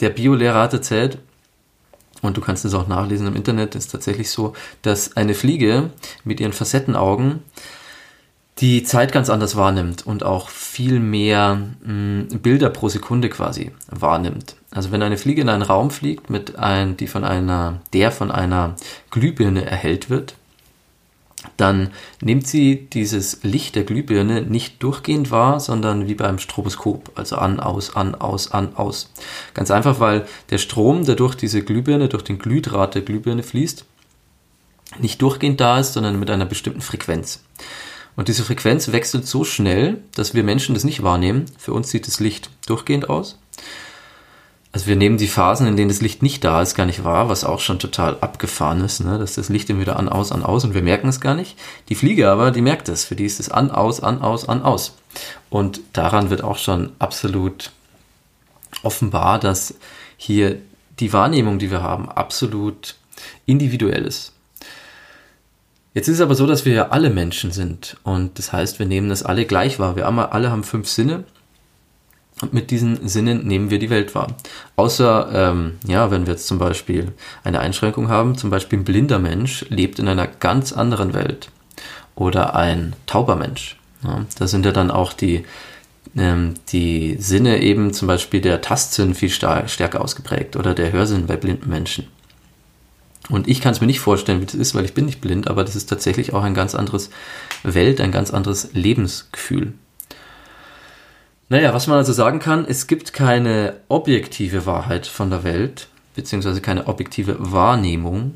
Der 0.00 0.10
Biolehrer 0.10 0.62
hat 0.62 0.72
erzählt, 0.72 1.18
und 2.22 2.36
du 2.36 2.40
kannst 2.40 2.64
es 2.64 2.74
auch 2.74 2.88
nachlesen 2.88 3.26
im 3.26 3.36
Internet, 3.36 3.74
ist 3.74 3.92
tatsächlich 3.92 4.30
so, 4.30 4.54
dass 4.82 5.16
eine 5.16 5.34
Fliege 5.34 5.90
mit 6.24 6.40
ihren 6.40 6.52
Facettenaugen 6.52 7.40
die 8.58 8.82
Zeit 8.82 9.12
ganz 9.12 9.30
anders 9.30 9.54
wahrnimmt 9.54 10.04
und 10.04 10.24
auch 10.24 10.48
viel 10.48 10.98
mehr 10.98 11.60
mh, 11.84 11.92
mm, 11.92 12.28
Bilder 12.42 12.70
pro 12.70 12.88
Sekunde 12.88 13.28
quasi 13.28 13.70
wahrnimmt. 13.88 14.56
Also 14.72 14.90
wenn 14.90 15.02
eine 15.02 15.16
Fliege 15.16 15.42
in 15.42 15.48
einen 15.48 15.62
Raum 15.62 15.90
fliegt, 15.90 16.28
mit 16.28 16.58
ein, 16.58 16.96
die 16.96 17.06
von 17.06 17.24
einer, 17.24 17.80
der 17.92 18.10
von 18.10 18.32
einer 18.32 18.74
Glühbirne 19.10 19.64
erhellt 19.64 20.10
wird, 20.10 20.34
dann 21.58 21.90
nimmt 22.22 22.46
sie 22.46 22.88
dieses 22.88 23.42
Licht 23.42 23.74
der 23.74 23.84
Glühbirne 23.84 24.42
nicht 24.42 24.82
durchgehend 24.82 25.30
wahr, 25.30 25.60
sondern 25.60 26.08
wie 26.08 26.14
beim 26.14 26.38
Stroboskop, 26.38 27.10
also 27.16 27.36
an, 27.36 27.60
aus, 27.60 27.94
an, 27.94 28.14
aus, 28.14 28.52
an, 28.52 28.74
aus. 28.76 29.10
Ganz 29.54 29.70
einfach, 29.70 30.00
weil 30.00 30.26
der 30.50 30.58
Strom, 30.58 31.04
der 31.04 31.16
durch 31.16 31.34
diese 31.34 31.62
Glühbirne, 31.62 32.08
durch 32.08 32.22
den 32.22 32.38
Glühdraht 32.38 32.94
der 32.94 33.02
Glühbirne 33.02 33.42
fließt, 33.42 33.84
nicht 35.00 35.20
durchgehend 35.20 35.60
da 35.60 35.80
ist, 35.80 35.92
sondern 35.92 36.18
mit 36.18 36.30
einer 36.30 36.46
bestimmten 36.46 36.80
Frequenz. 36.80 37.42
Und 38.16 38.28
diese 38.28 38.44
Frequenz 38.44 38.90
wechselt 38.92 39.26
so 39.26 39.44
schnell, 39.44 40.02
dass 40.14 40.34
wir 40.34 40.44
Menschen 40.44 40.74
das 40.74 40.84
nicht 40.84 41.02
wahrnehmen. 41.02 41.46
Für 41.58 41.72
uns 41.72 41.90
sieht 41.90 42.06
das 42.06 42.20
Licht 42.20 42.50
durchgehend 42.66 43.10
aus. 43.10 43.38
Also 44.70 44.86
wir 44.86 44.96
nehmen 44.96 45.16
die 45.16 45.28
Phasen, 45.28 45.66
in 45.66 45.76
denen 45.76 45.88
das 45.88 46.02
Licht 46.02 46.22
nicht 46.22 46.44
da 46.44 46.60
ist, 46.60 46.74
gar 46.74 46.84
nicht 46.84 47.02
wahr, 47.02 47.28
was 47.30 47.44
auch 47.44 47.60
schon 47.60 47.78
total 47.78 48.18
abgefahren 48.20 48.84
ist, 48.84 49.00
ne? 49.00 49.18
dass 49.18 49.34
das 49.34 49.48
Licht 49.48 49.70
immer 49.70 49.80
wieder 49.80 49.98
an, 49.98 50.08
aus, 50.08 50.30
an, 50.30 50.42
aus 50.42 50.64
und 50.64 50.74
wir 50.74 50.82
merken 50.82 51.08
es 51.08 51.20
gar 51.20 51.34
nicht. 51.34 51.56
Die 51.88 51.94
Fliege 51.94 52.30
aber, 52.30 52.50
die 52.50 52.60
merkt 52.60 52.88
es. 52.90 53.04
Für 53.04 53.16
die 53.16 53.24
ist 53.24 53.40
es 53.40 53.50
an, 53.50 53.70
aus, 53.70 54.00
an, 54.00 54.20
aus, 54.20 54.46
an, 54.46 54.62
aus. 54.62 54.96
Und 55.48 55.80
daran 55.94 56.28
wird 56.28 56.44
auch 56.44 56.58
schon 56.58 56.92
absolut 56.98 57.72
offenbar, 58.82 59.38
dass 59.38 59.74
hier 60.18 60.58
die 61.00 61.12
Wahrnehmung, 61.14 61.58
die 61.58 61.70
wir 61.70 61.82
haben, 61.82 62.10
absolut 62.10 62.96
individuell 63.46 64.04
ist. 64.04 64.32
Jetzt 65.94 66.08
ist 66.08 66.16
es 66.16 66.20
aber 66.20 66.34
so, 66.34 66.46
dass 66.46 66.66
wir 66.66 66.74
ja 66.74 66.88
alle 66.90 67.10
Menschen 67.10 67.50
sind 67.50 67.96
und 68.04 68.38
das 68.38 68.52
heißt, 68.52 68.78
wir 68.78 68.86
nehmen 68.86 69.08
das 69.08 69.22
alle 69.22 69.46
gleich 69.46 69.78
wahr. 69.78 69.96
Wir 69.96 70.06
alle 70.06 70.50
haben 70.50 70.62
fünf 70.62 70.88
Sinne 70.88 71.24
und 72.40 72.52
mit 72.52 72.70
diesen 72.70 73.08
Sinnen 73.08 73.46
nehmen 73.46 73.70
wir 73.70 73.78
die 73.78 73.90
Welt 73.90 74.14
wahr. 74.14 74.28
Außer, 74.76 75.30
ähm, 75.32 75.78
ja, 75.86 76.10
wenn 76.10 76.26
wir 76.26 76.34
jetzt 76.34 76.46
zum 76.46 76.58
Beispiel 76.58 77.12
eine 77.42 77.60
Einschränkung 77.60 78.08
haben, 78.08 78.36
zum 78.36 78.50
Beispiel 78.50 78.78
ein 78.78 78.84
blinder 78.84 79.18
Mensch 79.18 79.64
lebt 79.68 79.98
in 79.98 80.08
einer 80.08 80.26
ganz 80.26 80.72
anderen 80.72 81.14
Welt. 81.14 81.50
Oder 82.14 82.54
ein 82.54 82.94
tauber 83.06 83.36
Mensch. 83.36 83.76
Ja, 84.04 84.24
da 84.38 84.46
sind 84.46 84.64
ja 84.64 84.72
dann 84.72 84.90
auch 84.90 85.12
die, 85.12 85.44
ähm, 86.16 86.54
die 86.68 87.16
Sinne 87.18 87.60
eben, 87.60 87.92
zum 87.92 88.08
Beispiel 88.08 88.40
der 88.40 88.60
Tastsinn 88.60 89.14
viel 89.14 89.30
stärker 89.30 90.00
ausgeprägt 90.00 90.56
oder 90.56 90.74
der 90.74 90.92
Hörsinn 90.92 91.26
bei 91.26 91.36
blinden 91.36 91.68
Menschen. 91.68 92.06
Und 93.28 93.48
ich 93.48 93.60
kann 93.60 93.72
es 93.72 93.80
mir 93.80 93.86
nicht 93.86 94.00
vorstellen, 94.00 94.40
wie 94.40 94.46
das 94.46 94.54
ist, 94.54 94.74
weil 94.74 94.84
ich 94.84 94.94
bin 94.94 95.04
nicht 95.04 95.20
blind, 95.20 95.48
aber 95.48 95.64
das 95.64 95.76
ist 95.76 95.88
tatsächlich 95.88 96.32
auch 96.32 96.42
ein 96.42 96.54
ganz 96.54 96.74
anderes 96.74 97.10
Welt, 97.62 98.00
ein 98.00 98.12
ganz 98.12 98.32
anderes 98.32 98.70
Lebensgefühl. 98.72 99.74
Naja, 101.50 101.72
was 101.72 101.86
man 101.86 101.96
also 101.96 102.12
sagen 102.12 102.40
kann, 102.40 102.66
es 102.66 102.86
gibt 102.86 103.12
keine 103.14 103.76
objektive 103.88 104.66
Wahrheit 104.66 105.06
von 105.06 105.30
der 105.30 105.44
Welt, 105.44 105.88
beziehungsweise 106.14 106.60
keine 106.60 106.88
objektive 106.88 107.36
Wahrnehmung, 107.38 108.34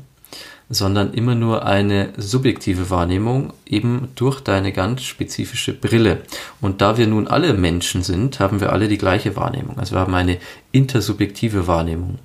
sondern 0.69 1.13
immer 1.13 1.35
nur 1.35 1.65
eine 1.65 2.13
subjektive 2.17 2.89
Wahrnehmung, 2.89 3.53
eben 3.67 4.09
durch 4.15 4.39
deine 4.41 4.71
ganz 4.73 5.03
spezifische 5.03 5.73
Brille. 5.73 6.21
Und 6.59 6.81
da 6.81 6.97
wir 6.97 7.05
nun 7.05 7.27
alle 7.27 7.53
Menschen 7.53 8.01
sind, 8.01 8.39
haben 8.39 8.59
wir 8.61 8.71
alle 8.71 8.87
die 8.87 8.97
gleiche 8.97 9.35
Wahrnehmung. 9.35 9.77
Also 9.77 9.95
wir 9.95 9.99
haben 9.99 10.15
eine 10.15 10.39
intersubjektive 10.71 11.67
Wahrnehmung 11.67 12.17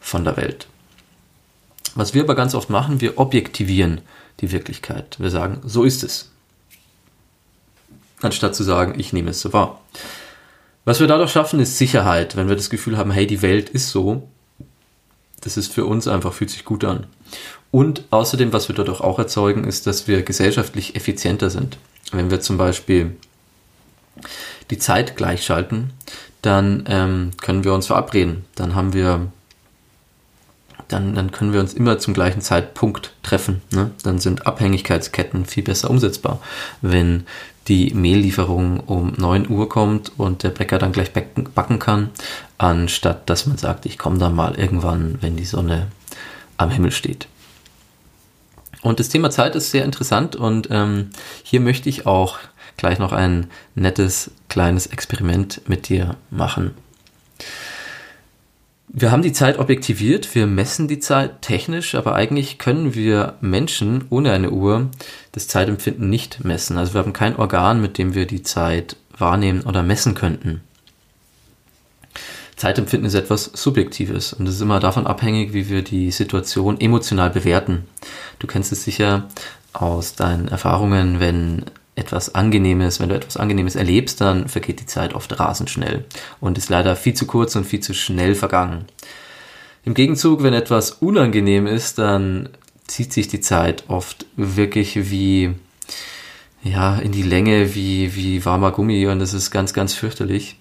von 0.00 0.24
der 0.24 0.36
Welt. 0.36 0.66
Was 1.94 2.12
wir 2.12 2.22
aber 2.22 2.34
ganz 2.34 2.54
oft 2.54 2.68
machen, 2.68 3.00
wir 3.00 3.18
objektivieren 3.18 4.02
die 4.40 4.52
Wirklichkeit. 4.52 5.16
Wir 5.18 5.30
sagen, 5.30 5.62
so 5.64 5.84
ist 5.84 6.04
es. 6.04 6.30
Anstatt 8.20 8.54
zu 8.54 8.64
sagen, 8.64 8.98
ich 8.98 9.14
nehme 9.14 9.30
es 9.30 9.40
so 9.40 9.54
wahr. 9.54 9.80
Was 10.86 11.00
wir 11.00 11.08
dadurch 11.08 11.32
schaffen, 11.32 11.58
ist 11.58 11.78
Sicherheit, 11.78 12.36
wenn 12.36 12.48
wir 12.48 12.54
das 12.54 12.70
Gefühl 12.70 12.96
haben, 12.96 13.10
hey, 13.10 13.26
die 13.26 13.42
Welt 13.42 13.68
ist 13.68 13.90
so. 13.90 14.28
Das 15.40 15.56
ist 15.56 15.72
für 15.72 15.84
uns 15.84 16.06
einfach, 16.06 16.32
fühlt 16.32 16.50
sich 16.50 16.64
gut 16.64 16.84
an. 16.84 17.08
Und 17.72 18.04
außerdem, 18.10 18.52
was 18.52 18.68
wir 18.68 18.76
dadurch 18.76 19.00
auch 19.00 19.18
erzeugen, 19.18 19.64
ist, 19.64 19.88
dass 19.88 20.06
wir 20.06 20.22
gesellschaftlich 20.22 20.94
effizienter 20.94 21.50
sind. 21.50 21.76
Wenn 22.12 22.30
wir 22.30 22.40
zum 22.40 22.56
Beispiel 22.56 23.16
die 24.70 24.78
Zeit 24.78 25.16
gleichschalten, 25.16 25.90
dann 26.40 26.84
ähm, 26.88 27.32
können 27.40 27.64
wir 27.64 27.74
uns 27.74 27.88
verabreden. 27.88 28.44
Dann 28.54 28.76
haben 28.76 28.92
wir, 28.92 29.32
dann, 30.88 31.14
dann 31.14 31.32
können 31.32 31.52
wir 31.52 31.60
uns 31.60 31.74
immer 31.74 31.98
zum 31.98 32.14
gleichen 32.14 32.40
Zeitpunkt 32.40 33.12
treffen. 33.22 33.62
Ne? 33.72 33.90
Dann 34.02 34.18
sind 34.18 34.46
Abhängigkeitsketten 34.46 35.46
viel 35.46 35.64
besser 35.64 35.90
umsetzbar. 35.90 36.40
Wenn 36.80 37.26
die 37.68 37.92
Mehllieferung 37.94 38.80
um 38.80 39.12
9 39.16 39.48
Uhr 39.48 39.68
kommt 39.68 40.12
und 40.18 40.42
der 40.42 40.50
Bäcker 40.50 40.78
dann 40.78 40.92
gleich 40.92 41.12
backen 41.12 41.78
kann, 41.78 42.10
anstatt 42.58 43.28
dass 43.28 43.46
man 43.46 43.58
sagt, 43.58 43.86
ich 43.86 43.98
komme 43.98 44.18
dann 44.18 44.34
mal 44.34 44.54
irgendwann, 44.56 45.18
wenn 45.20 45.36
die 45.36 45.44
Sonne 45.44 45.88
am 46.56 46.70
Himmel 46.70 46.92
steht. 46.92 47.26
Und 48.82 49.00
das 49.00 49.08
Thema 49.08 49.30
Zeit 49.30 49.56
ist 49.56 49.72
sehr 49.72 49.84
interessant 49.84 50.36
und 50.36 50.68
ähm, 50.70 51.10
hier 51.42 51.60
möchte 51.60 51.88
ich 51.88 52.06
auch 52.06 52.38
gleich 52.76 53.00
noch 53.00 53.12
ein 53.12 53.48
nettes 53.74 54.30
kleines 54.48 54.86
Experiment 54.86 55.62
mit 55.66 55.88
dir 55.88 56.16
machen. 56.30 56.72
Wir 58.88 59.10
haben 59.10 59.22
die 59.22 59.32
Zeit 59.32 59.58
objektiviert, 59.58 60.34
wir 60.34 60.46
messen 60.46 60.88
die 60.88 61.00
Zeit 61.00 61.42
technisch, 61.42 61.94
aber 61.94 62.14
eigentlich 62.14 62.58
können 62.58 62.94
wir 62.94 63.34
Menschen 63.40 64.04
ohne 64.10 64.32
eine 64.32 64.50
Uhr 64.50 64.90
das 65.32 65.48
Zeitempfinden 65.48 66.08
nicht 66.08 66.44
messen. 66.44 66.78
Also 66.78 66.94
wir 66.94 67.00
haben 67.00 67.12
kein 67.12 67.36
Organ, 67.36 67.82
mit 67.82 67.98
dem 67.98 68.14
wir 68.14 68.26
die 68.26 68.42
Zeit 68.42 68.96
wahrnehmen 69.18 69.62
oder 69.62 69.82
messen 69.82 70.14
könnten. 70.14 70.60
Zeitempfinden 72.56 73.06
ist 73.06 73.14
etwas 73.14 73.50
Subjektives 73.52 74.32
und 74.32 74.46
es 74.46 74.54
ist 74.54 74.60
immer 74.62 74.80
davon 74.80 75.06
abhängig, 75.06 75.52
wie 75.52 75.68
wir 75.68 75.82
die 75.82 76.10
Situation 76.10 76.80
emotional 76.80 77.28
bewerten. 77.28 77.84
Du 78.38 78.46
kennst 78.46 78.72
es 78.72 78.84
sicher 78.84 79.28
aus 79.74 80.14
deinen 80.14 80.48
Erfahrungen, 80.48 81.20
wenn 81.20 81.64
etwas 81.96 82.34
Angenehmes, 82.34 83.00
wenn 83.00 83.08
du 83.08 83.16
etwas 83.16 83.38
Angenehmes 83.38 83.74
erlebst, 83.74 84.20
dann 84.20 84.48
vergeht 84.48 84.80
die 84.80 84.86
Zeit 84.86 85.14
oft 85.14 85.40
rasend 85.40 85.70
schnell 85.70 86.04
und 86.40 86.58
ist 86.58 86.68
leider 86.68 86.94
viel 86.94 87.14
zu 87.14 87.26
kurz 87.26 87.56
und 87.56 87.64
viel 87.64 87.80
zu 87.80 87.94
schnell 87.94 88.34
vergangen. 88.34 88.84
Im 89.84 89.94
Gegenzug, 89.94 90.42
wenn 90.42 90.52
etwas 90.52 90.90
unangenehm 90.90 91.66
ist, 91.66 91.98
dann 91.98 92.50
zieht 92.86 93.12
sich 93.12 93.28
die 93.28 93.40
Zeit 93.40 93.84
oft 93.88 94.26
wirklich 94.36 95.10
wie, 95.10 95.54
ja, 96.62 96.98
in 96.98 97.12
die 97.12 97.22
Länge, 97.22 97.74
wie, 97.74 98.14
wie 98.14 98.44
warmer 98.44 98.72
Gummi 98.72 99.06
und 99.06 99.18
das 99.18 99.32
ist 99.32 99.50
ganz, 99.50 99.72
ganz 99.72 99.94
fürchterlich. 99.94 100.58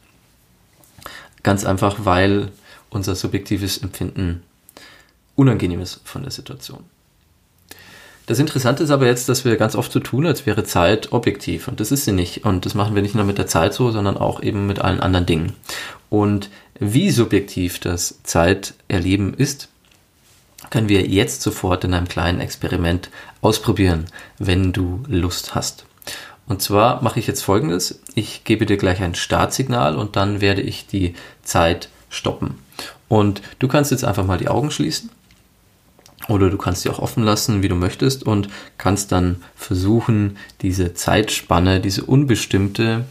Ganz 1.43 1.65
einfach, 1.65 1.97
weil 2.05 2.51
unser 2.89 3.13
subjektives 3.13 3.79
Empfinden 3.79 4.41
unangenehm 5.35 5.81
ist 5.81 5.99
von 6.05 6.23
der 6.23 6.31
Situation. 6.31 6.85
Das 8.25 8.39
Interessante 8.39 8.83
ist 8.83 8.89
aber 8.89 9.05
jetzt, 9.05 9.29
dass 9.29 9.45
wir 9.45 9.55
ganz 9.55 9.75
oft 9.75 9.91
so 9.91 9.99
tun, 9.99 10.25
als 10.25 10.45
wäre 10.45 10.63
Zeit 10.63 11.11
objektiv. 11.11 11.67
Und 11.67 11.79
das 11.79 11.91
ist 11.91 12.05
sie 12.05 12.11
nicht. 12.11 12.43
Und 12.43 12.65
das 12.65 12.73
machen 12.73 12.95
wir 12.95 13.01
nicht 13.01 13.15
nur 13.15 13.23
mit 13.23 13.37
der 13.37 13.47
Zeit 13.47 13.73
so, 13.73 13.91
sondern 13.91 14.17
auch 14.17 14.41
eben 14.41 14.65
mit 14.65 14.79
allen 14.79 14.99
anderen 14.99 15.27
Dingen. 15.27 15.53
Und 16.09 16.49
wie 16.79 17.11
subjektiv 17.11 17.79
das 17.79 18.19
Zeiterleben 18.23 19.33
ist, 19.35 19.69
können 20.71 20.89
wir 20.89 21.05
jetzt 21.05 21.43
sofort 21.43 21.83
in 21.83 21.93
einem 21.93 22.07
kleinen 22.07 22.39
Experiment 22.39 23.09
ausprobieren, 23.41 24.05
wenn 24.39 24.73
du 24.73 25.03
Lust 25.07 25.53
hast. 25.53 25.85
Und 26.47 26.61
zwar 26.61 27.03
mache 27.03 27.19
ich 27.19 27.27
jetzt 27.27 27.43
folgendes. 27.43 28.01
Ich 28.15 28.43
gebe 28.43 28.65
dir 28.65 28.77
gleich 28.77 29.01
ein 29.01 29.15
Startsignal 29.15 29.95
und 29.95 30.15
dann 30.15 30.41
werde 30.41 30.61
ich 30.61 30.87
die 30.87 31.13
Zeit 31.43 31.89
stoppen. 32.09 32.55
Und 33.07 33.41
du 33.59 33.67
kannst 33.67 33.91
jetzt 33.91 34.03
einfach 34.03 34.25
mal 34.25 34.37
die 34.37 34.47
Augen 34.47 34.71
schließen 34.71 35.11
oder 36.27 36.49
du 36.49 36.57
kannst 36.57 36.81
sie 36.81 36.89
auch 36.89 36.99
offen 36.99 37.23
lassen, 37.23 37.63
wie 37.63 37.67
du 37.67 37.75
möchtest, 37.75 38.23
und 38.23 38.49
kannst 38.77 39.11
dann 39.11 39.43
versuchen, 39.55 40.37
diese 40.61 40.93
Zeitspanne, 40.93 41.79
diese 41.79 42.03
unbestimmte 42.03 43.05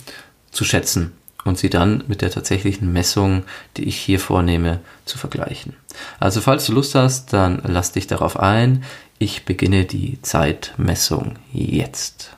zu 0.50 0.64
schätzen 0.64 1.12
und 1.44 1.58
sie 1.58 1.70
dann 1.70 2.04
mit 2.08 2.22
der 2.22 2.30
tatsächlichen 2.30 2.92
Messung, 2.92 3.44
die 3.76 3.84
ich 3.84 3.96
hier 3.96 4.18
vornehme, 4.18 4.80
zu 5.04 5.18
vergleichen. 5.18 5.74
Also 6.18 6.40
falls 6.40 6.66
du 6.66 6.72
Lust 6.72 6.94
hast, 6.94 7.32
dann 7.32 7.62
lass 7.64 7.92
dich 7.92 8.06
darauf 8.06 8.38
ein. 8.38 8.84
Ich 9.18 9.44
beginne 9.44 9.84
die 9.84 10.20
Zeitmessung 10.22 11.36
jetzt. 11.52 12.36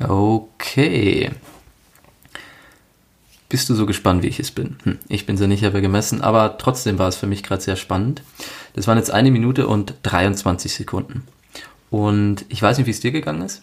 Okay. 0.00 1.30
Bist 3.48 3.68
du 3.68 3.74
so 3.74 3.84
gespannt, 3.84 4.22
wie 4.22 4.28
ich 4.28 4.38
es 4.38 4.52
bin? 4.52 4.76
Hm, 4.84 4.98
ich 5.08 5.26
bin 5.26 5.36
so 5.36 5.46
nicht 5.46 5.64
aber 5.64 5.80
gemessen, 5.80 6.22
aber 6.22 6.56
trotzdem 6.56 6.98
war 6.98 7.08
es 7.08 7.16
für 7.16 7.26
mich 7.26 7.42
gerade 7.42 7.60
sehr 7.60 7.76
spannend. 7.76 8.22
Das 8.74 8.86
waren 8.86 8.96
jetzt 8.96 9.10
eine 9.10 9.30
Minute 9.30 9.66
und 9.66 9.94
23 10.04 10.72
Sekunden. 10.72 11.24
Und 11.90 12.44
ich 12.48 12.62
weiß 12.62 12.78
nicht, 12.78 12.86
wie 12.86 12.92
es 12.92 13.00
dir 13.00 13.10
gegangen 13.10 13.42
ist. 13.42 13.62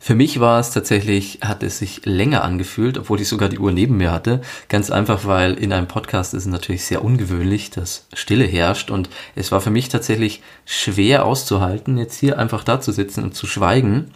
Für 0.00 0.14
mich 0.14 0.40
war 0.40 0.60
es 0.60 0.70
tatsächlich, 0.70 1.40
hat 1.42 1.62
es 1.62 1.78
sich 1.78 2.06
länger 2.06 2.42
angefühlt, 2.42 2.96
obwohl 2.96 3.20
ich 3.20 3.28
sogar 3.28 3.48
die 3.48 3.58
Uhr 3.58 3.72
neben 3.72 3.98
mir 3.98 4.12
hatte. 4.12 4.40
Ganz 4.68 4.90
einfach, 4.90 5.26
weil 5.26 5.54
in 5.54 5.72
einem 5.72 5.88
Podcast 5.88 6.32
ist 6.34 6.44
es 6.44 6.48
natürlich 6.48 6.84
sehr 6.84 7.04
ungewöhnlich, 7.04 7.70
dass 7.70 8.06
Stille 8.14 8.46
herrscht 8.46 8.90
und 8.90 9.10
es 9.34 9.52
war 9.52 9.60
für 9.60 9.70
mich 9.70 9.90
tatsächlich 9.90 10.40
schwer 10.64 11.26
auszuhalten, 11.26 11.98
jetzt 11.98 12.18
hier 12.18 12.38
einfach 12.38 12.64
da 12.64 12.80
zu 12.80 12.92
sitzen 12.92 13.24
und 13.24 13.34
zu 13.34 13.46
schweigen 13.46 14.12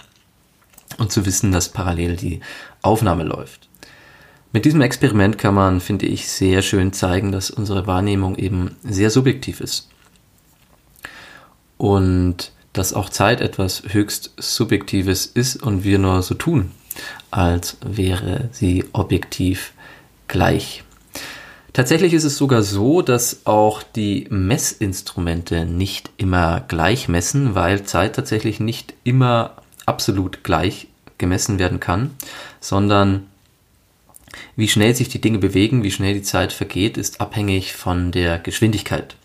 und 0.98 1.12
zu 1.12 1.26
wissen, 1.26 1.52
dass 1.52 1.68
parallel 1.68 2.16
die 2.16 2.40
Aufnahme 2.82 3.24
läuft. 3.24 3.68
Mit 4.52 4.66
diesem 4.66 4.82
Experiment 4.82 5.38
kann 5.38 5.54
man, 5.54 5.80
finde 5.80 6.06
ich, 6.06 6.28
sehr 6.28 6.60
schön 6.60 6.92
zeigen, 6.92 7.32
dass 7.32 7.50
unsere 7.50 7.86
Wahrnehmung 7.86 8.36
eben 8.36 8.76
sehr 8.82 9.10
subjektiv 9.10 9.60
ist. 9.60 9.88
Und 11.78 12.52
dass 12.72 12.92
auch 12.92 13.08
Zeit 13.08 13.40
etwas 13.40 13.82
höchst 13.88 14.32
Subjektives 14.36 15.26
ist 15.26 15.62
und 15.62 15.84
wir 15.84 15.98
nur 15.98 16.22
so 16.22 16.34
tun, 16.34 16.70
als 17.30 17.76
wäre 17.84 18.48
sie 18.52 18.84
objektiv 18.92 19.72
gleich. 20.28 20.84
Tatsächlich 21.72 22.12
ist 22.12 22.24
es 22.24 22.36
sogar 22.36 22.62
so, 22.62 23.00
dass 23.00 23.46
auch 23.46 23.82
die 23.82 24.26
Messinstrumente 24.28 25.64
nicht 25.64 26.10
immer 26.18 26.60
gleich 26.60 27.08
messen, 27.08 27.54
weil 27.54 27.84
Zeit 27.84 28.14
tatsächlich 28.14 28.60
nicht 28.60 28.92
immer 29.04 29.61
absolut 29.86 30.44
gleich 30.44 30.88
gemessen 31.18 31.58
werden 31.58 31.80
kann, 31.80 32.10
sondern 32.60 33.26
wie 34.56 34.68
schnell 34.68 34.94
sich 34.94 35.08
die 35.08 35.20
Dinge 35.20 35.38
bewegen, 35.38 35.82
wie 35.82 35.90
schnell 35.90 36.14
die 36.14 36.22
Zeit 36.22 36.52
vergeht, 36.52 36.96
ist 36.96 37.20
abhängig 37.20 37.74
von 37.74 38.12
der 38.12 38.38
Geschwindigkeit. 38.38 39.16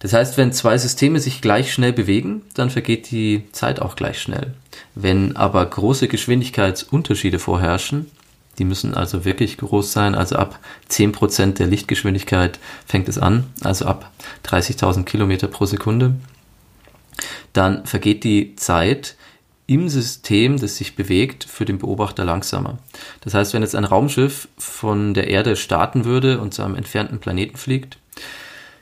Das 0.00 0.14
heißt, 0.14 0.38
wenn 0.38 0.52
zwei 0.52 0.78
Systeme 0.78 1.20
sich 1.20 1.42
gleich 1.42 1.72
schnell 1.72 1.92
bewegen, 1.92 2.42
dann 2.54 2.70
vergeht 2.70 3.10
die 3.10 3.44
Zeit 3.52 3.80
auch 3.80 3.96
gleich 3.96 4.20
schnell. 4.20 4.54
Wenn 4.94 5.36
aber 5.36 5.64
große 5.66 6.08
Geschwindigkeitsunterschiede 6.08 7.38
vorherrschen, 7.38 8.10
die 8.58 8.64
müssen 8.64 8.94
also 8.94 9.24
wirklich 9.24 9.58
groß 9.58 9.92
sein, 9.92 10.14
also 10.14 10.36
ab 10.36 10.58
10% 10.90 11.54
der 11.54 11.66
Lichtgeschwindigkeit 11.66 12.58
fängt 12.86 13.08
es 13.08 13.18
an, 13.18 13.44
also 13.62 13.86
ab 13.86 14.10
30.000 14.46 15.04
Kilometer 15.04 15.48
pro 15.48 15.66
Sekunde, 15.66 16.14
dann 17.52 17.86
vergeht 17.86 18.24
die 18.24 18.56
Zeit 18.56 19.16
im 19.70 19.88
System, 19.88 20.58
das 20.58 20.78
sich 20.78 20.96
bewegt, 20.96 21.44
für 21.44 21.64
den 21.64 21.78
Beobachter 21.78 22.24
langsamer. 22.24 22.78
Das 23.20 23.34
heißt, 23.34 23.54
wenn 23.54 23.62
jetzt 23.62 23.76
ein 23.76 23.84
Raumschiff 23.84 24.48
von 24.58 25.14
der 25.14 25.28
Erde 25.28 25.54
starten 25.54 26.04
würde 26.04 26.40
und 26.40 26.52
zu 26.52 26.64
einem 26.64 26.74
entfernten 26.74 27.20
Planeten 27.20 27.56
fliegt, 27.56 27.96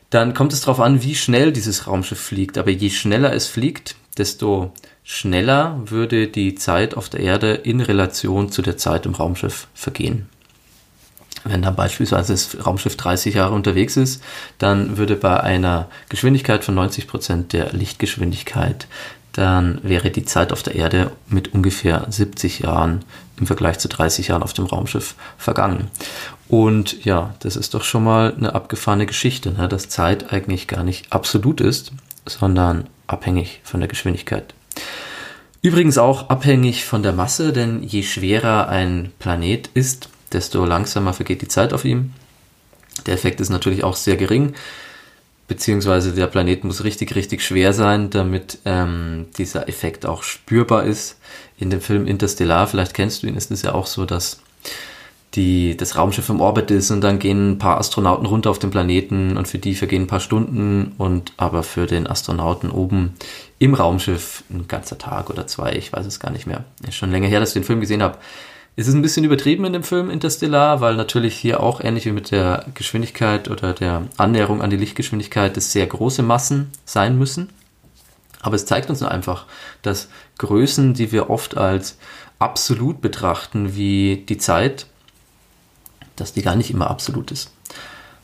dann 0.08 0.32
kommt 0.32 0.54
es 0.54 0.62
darauf 0.62 0.80
an, 0.80 1.02
wie 1.02 1.14
schnell 1.14 1.52
dieses 1.52 1.86
Raumschiff 1.86 2.18
fliegt. 2.18 2.56
Aber 2.56 2.70
je 2.70 2.88
schneller 2.88 3.34
es 3.34 3.48
fliegt, 3.48 3.96
desto 4.16 4.72
schneller 5.04 5.78
würde 5.84 6.26
die 6.26 6.54
Zeit 6.54 6.96
auf 6.96 7.10
der 7.10 7.20
Erde 7.20 7.52
in 7.52 7.82
Relation 7.82 8.50
zu 8.50 8.62
der 8.62 8.78
Zeit 8.78 9.04
im 9.04 9.14
Raumschiff 9.14 9.68
vergehen. 9.74 10.26
Wenn 11.44 11.62
dann 11.62 11.76
beispielsweise 11.76 12.32
das 12.32 12.66
Raumschiff 12.66 12.96
30 12.96 13.34
Jahre 13.34 13.54
unterwegs 13.54 13.98
ist, 13.98 14.22
dann 14.56 14.96
würde 14.96 15.16
bei 15.16 15.38
einer 15.40 15.88
Geschwindigkeit 16.08 16.64
von 16.64 16.74
90 16.74 17.06
Prozent 17.06 17.52
der 17.52 17.72
Lichtgeschwindigkeit 17.74 18.88
dann 19.38 19.78
wäre 19.84 20.10
die 20.10 20.24
Zeit 20.24 20.52
auf 20.52 20.64
der 20.64 20.74
Erde 20.74 21.12
mit 21.28 21.54
ungefähr 21.54 22.04
70 22.08 22.58
Jahren 22.58 23.04
im 23.38 23.46
Vergleich 23.46 23.78
zu 23.78 23.86
30 23.86 24.26
Jahren 24.26 24.42
auf 24.42 24.52
dem 24.52 24.64
Raumschiff 24.64 25.14
vergangen. 25.36 25.92
Und 26.48 27.04
ja, 27.04 27.34
das 27.38 27.54
ist 27.54 27.74
doch 27.74 27.84
schon 27.84 28.02
mal 28.02 28.34
eine 28.36 28.56
abgefahrene 28.56 29.06
Geschichte, 29.06 29.52
ne? 29.52 29.68
dass 29.68 29.88
Zeit 29.88 30.32
eigentlich 30.32 30.66
gar 30.66 30.82
nicht 30.82 31.12
absolut 31.12 31.60
ist, 31.60 31.92
sondern 32.26 32.88
abhängig 33.06 33.60
von 33.62 33.78
der 33.78 33.88
Geschwindigkeit. 33.88 34.54
Übrigens 35.62 35.98
auch 35.98 36.30
abhängig 36.30 36.84
von 36.84 37.04
der 37.04 37.12
Masse, 37.12 37.52
denn 37.52 37.84
je 37.84 38.02
schwerer 38.02 38.68
ein 38.68 39.12
Planet 39.20 39.70
ist, 39.72 40.08
desto 40.32 40.64
langsamer 40.64 41.12
vergeht 41.12 41.42
die 41.42 41.48
Zeit 41.48 41.72
auf 41.72 41.84
ihm. 41.84 42.12
Der 43.06 43.14
Effekt 43.14 43.40
ist 43.40 43.50
natürlich 43.50 43.84
auch 43.84 43.94
sehr 43.94 44.16
gering 44.16 44.54
beziehungsweise 45.48 46.12
der 46.12 46.26
Planet 46.26 46.62
muss 46.62 46.84
richtig, 46.84 47.14
richtig 47.16 47.42
schwer 47.42 47.72
sein, 47.72 48.10
damit 48.10 48.58
ähm, 48.64 49.26
dieser 49.38 49.68
Effekt 49.68 50.06
auch 50.06 50.22
spürbar 50.22 50.84
ist. 50.84 51.18
In 51.58 51.70
dem 51.70 51.80
Film 51.80 52.06
Interstellar, 52.06 52.66
vielleicht 52.66 52.94
kennst 52.94 53.22
du 53.22 53.26
ihn, 53.26 53.36
ist 53.36 53.50
es 53.50 53.62
ja 53.62 53.74
auch 53.74 53.86
so, 53.86 54.04
dass 54.04 54.40
die, 55.34 55.76
das 55.76 55.96
Raumschiff 55.96 56.28
im 56.28 56.40
Orbit 56.40 56.70
ist 56.70 56.90
und 56.90 57.00
dann 57.00 57.18
gehen 57.18 57.52
ein 57.52 57.58
paar 57.58 57.78
Astronauten 57.78 58.26
runter 58.26 58.50
auf 58.50 58.58
den 58.58 58.70
Planeten 58.70 59.36
und 59.36 59.48
für 59.48 59.58
die 59.58 59.74
vergehen 59.74 60.02
ein 60.02 60.06
paar 60.06 60.20
Stunden 60.20 60.92
und 60.96 61.32
aber 61.36 61.62
für 61.62 61.86
den 61.86 62.06
Astronauten 62.06 62.70
oben 62.70 63.14
im 63.58 63.74
Raumschiff 63.74 64.44
ein 64.50 64.68
ganzer 64.68 64.96
Tag 64.96 65.28
oder 65.30 65.46
zwei, 65.46 65.72
ich 65.72 65.92
weiß 65.92 66.06
es 66.06 66.20
gar 66.20 66.30
nicht 66.30 66.46
mehr. 66.46 66.64
Ist 66.86 66.96
schon 66.96 67.10
länger 67.10 67.28
her, 67.28 67.40
dass 67.40 67.50
ich 67.50 67.54
den 67.54 67.64
Film 67.64 67.80
gesehen 67.80 68.02
habe. 68.02 68.18
Es 68.80 68.86
ist 68.86 68.94
ein 68.94 69.02
bisschen 69.02 69.24
übertrieben 69.24 69.64
in 69.64 69.72
dem 69.72 69.82
Film 69.82 70.08
Interstellar, 70.08 70.80
weil 70.80 70.94
natürlich 70.94 71.36
hier 71.36 71.60
auch 71.60 71.80
ähnlich 71.80 72.04
wie 72.04 72.12
mit 72.12 72.30
der 72.30 72.64
Geschwindigkeit 72.74 73.50
oder 73.50 73.72
der 73.72 74.04
Annäherung 74.18 74.62
an 74.62 74.70
die 74.70 74.76
Lichtgeschwindigkeit 74.76 75.56
es 75.56 75.72
sehr 75.72 75.88
große 75.88 76.22
Massen 76.22 76.70
sein 76.84 77.18
müssen. 77.18 77.48
Aber 78.40 78.54
es 78.54 78.66
zeigt 78.66 78.88
uns 78.88 79.02
einfach, 79.02 79.46
dass 79.82 80.06
Größen, 80.38 80.94
die 80.94 81.10
wir 81.10 81.28
oft 81.28 81.56
als 81.56 81.98
absolut 82.38 83.00
betrachten, 83.00 83.74
wie 83.74 84.24
die 84.28 84.38
Zeit, 84.38 84.86
dass 86.14 86.32
die 86.32 86.42
gar 86.42 86.54
nicht 86.54 86.70
immer 86.70 86.88
absolut 86.88 87.32
ist, 87.32 87.50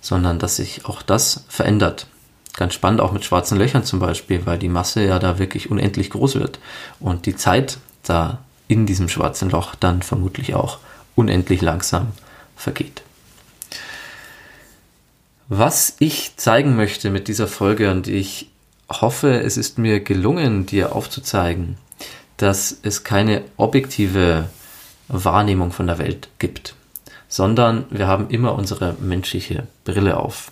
sondern 0.01 0.39
dass 0.39 0.55
sich 0.55 0.85
auch 0.85 1.03
das 1.03 1.47
verändert. 1.49 2.07
Ganz 2.53 2.75
spannend 2.75 3.01
auch 3.01 3.11
mit 3.11 3.25
schwarzen 3.25 3.59
Löchern 3.59 3.83
zum 3.83 3.99
Beispiel, 3.99 4.47
weil 4.47 4.61
die 4.61 4.69
Masse 4.69 5.05
ja 5.05 5.19
da 5.19 5.41
wirklich 5.41 5.69
unendlich 5.69 6.11
groß 6.11 6.37
wird 6.37 6.61
und 7.01 7.27
die 7.27 7.35
Zeit 7.35 7.79
da 8.05 8.39
in 8.69 8.87
diesem 8.87 9.09
schwarzen 9.09 9.51
Loch 9.51 9.75
dann 9.75 10.03
vermutlich 10.03 10.55
auch 10.55 10.79
unendlich 11.15 11.61
langsam 11.61 12.09
vergeht. 12.57 13.03
Was 15.49 15.97
ich 15.99 16.37
zeigen 16.37 16.75
möchte 16.75 17.11
mit 17.11 17.29
dieser 17.29 17.47
Folge 17.47 17.91
und 17.91 18.09
ich 18.09 18.49
hoffe, 18.91 19.41
es 19.41 19.57
ist 19.57 19.79
mir 19.79 20.01
gelungen, 20.01 20.67
dir 20.67 20.95
aufzuzeigen, 20.95 21.77
dass 22.37 22.79
es 22.83 23.05
keine 23.05 23.43
objektive 23.57 24.49
Wahrnehmung 25.09 25.71
von 25.71 25.87
der 25.87 25.99
Welt 25.99 26.29
gibt, 26.39 26.75
sondern 27.29 27.85
wir 27.91 28.07
haben 28.07 28.31
immer 28.31 28.55
unsere 28.55 28.95
menschliche 29.01 29.67
Brille 29.85 30.17
auf. 30.17 30.51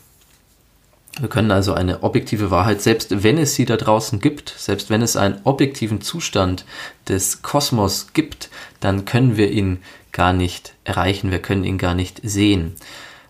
Wir 1.20 1.28
können 1.28 1.50
also 1.50 1.74
eine 1.74 2.02
objektive 2.02 2.50
Wahrheit, 2.50 2.80
selbst 2.80 3.22
wenn 3.22 3.36
es 3.36 3.54
sie 3.54 3.66
da 3.66 3.76
draußen 3.76 4.18
gibt, 4.18 4.54
selbst 4.56 4.88
wenn 4.88 5.02
es 5.02 5.14
einen 5.14 5.40
objektiven 5.44 6.00
Zustand 6.00 6.64
des 7.06 7.42
Kosmos 7.42 8.14
gibt, 8.14 8.48
dann 8.80 9.04
können 9.04 9.36
wir 9.36 9.50
ihn 9.50 9.82
gar 10.12 10.32
nicht 10.32 10.74
erreichen, 10.84 11.30
wir 11.30 11.40
können 11.40 11.64
ihn 11.64 11.76
gar 11.76 11.94
nicht 11.94 12.20
sehen. 12.22 12.74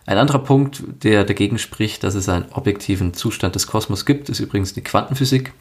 Ein 0.05 0.17
anderer 0.17 0.39
Punkt, 0.39 0.83
der 1.03 1.25
dagegen 1.25 1.59
spricht, 1.59 2.03
dass 2.03 2.15
es 2.15 2.29
einen 2.29 2.51
objektiven 2.51 3.13
Zustand 3.13 3.55
des 3.55 3.67
Kosmos 3.67 4.05
gibt, 4.05 4.29
ist 4.29 4.39
übrigens 4.39 4.73
die 4.73 4.81
Quantenphysik. 4.81 5.53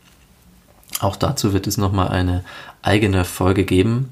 Auch 1.00 1.16
dazu 1.16 1.52
wird 1.52 1.66
es 1.66 1.76
nochmal 1.76 2.08
eine 2.08 2.44
eigene 2.82 3.24
Folge 3.24 3.64
geben. 3.64 4.10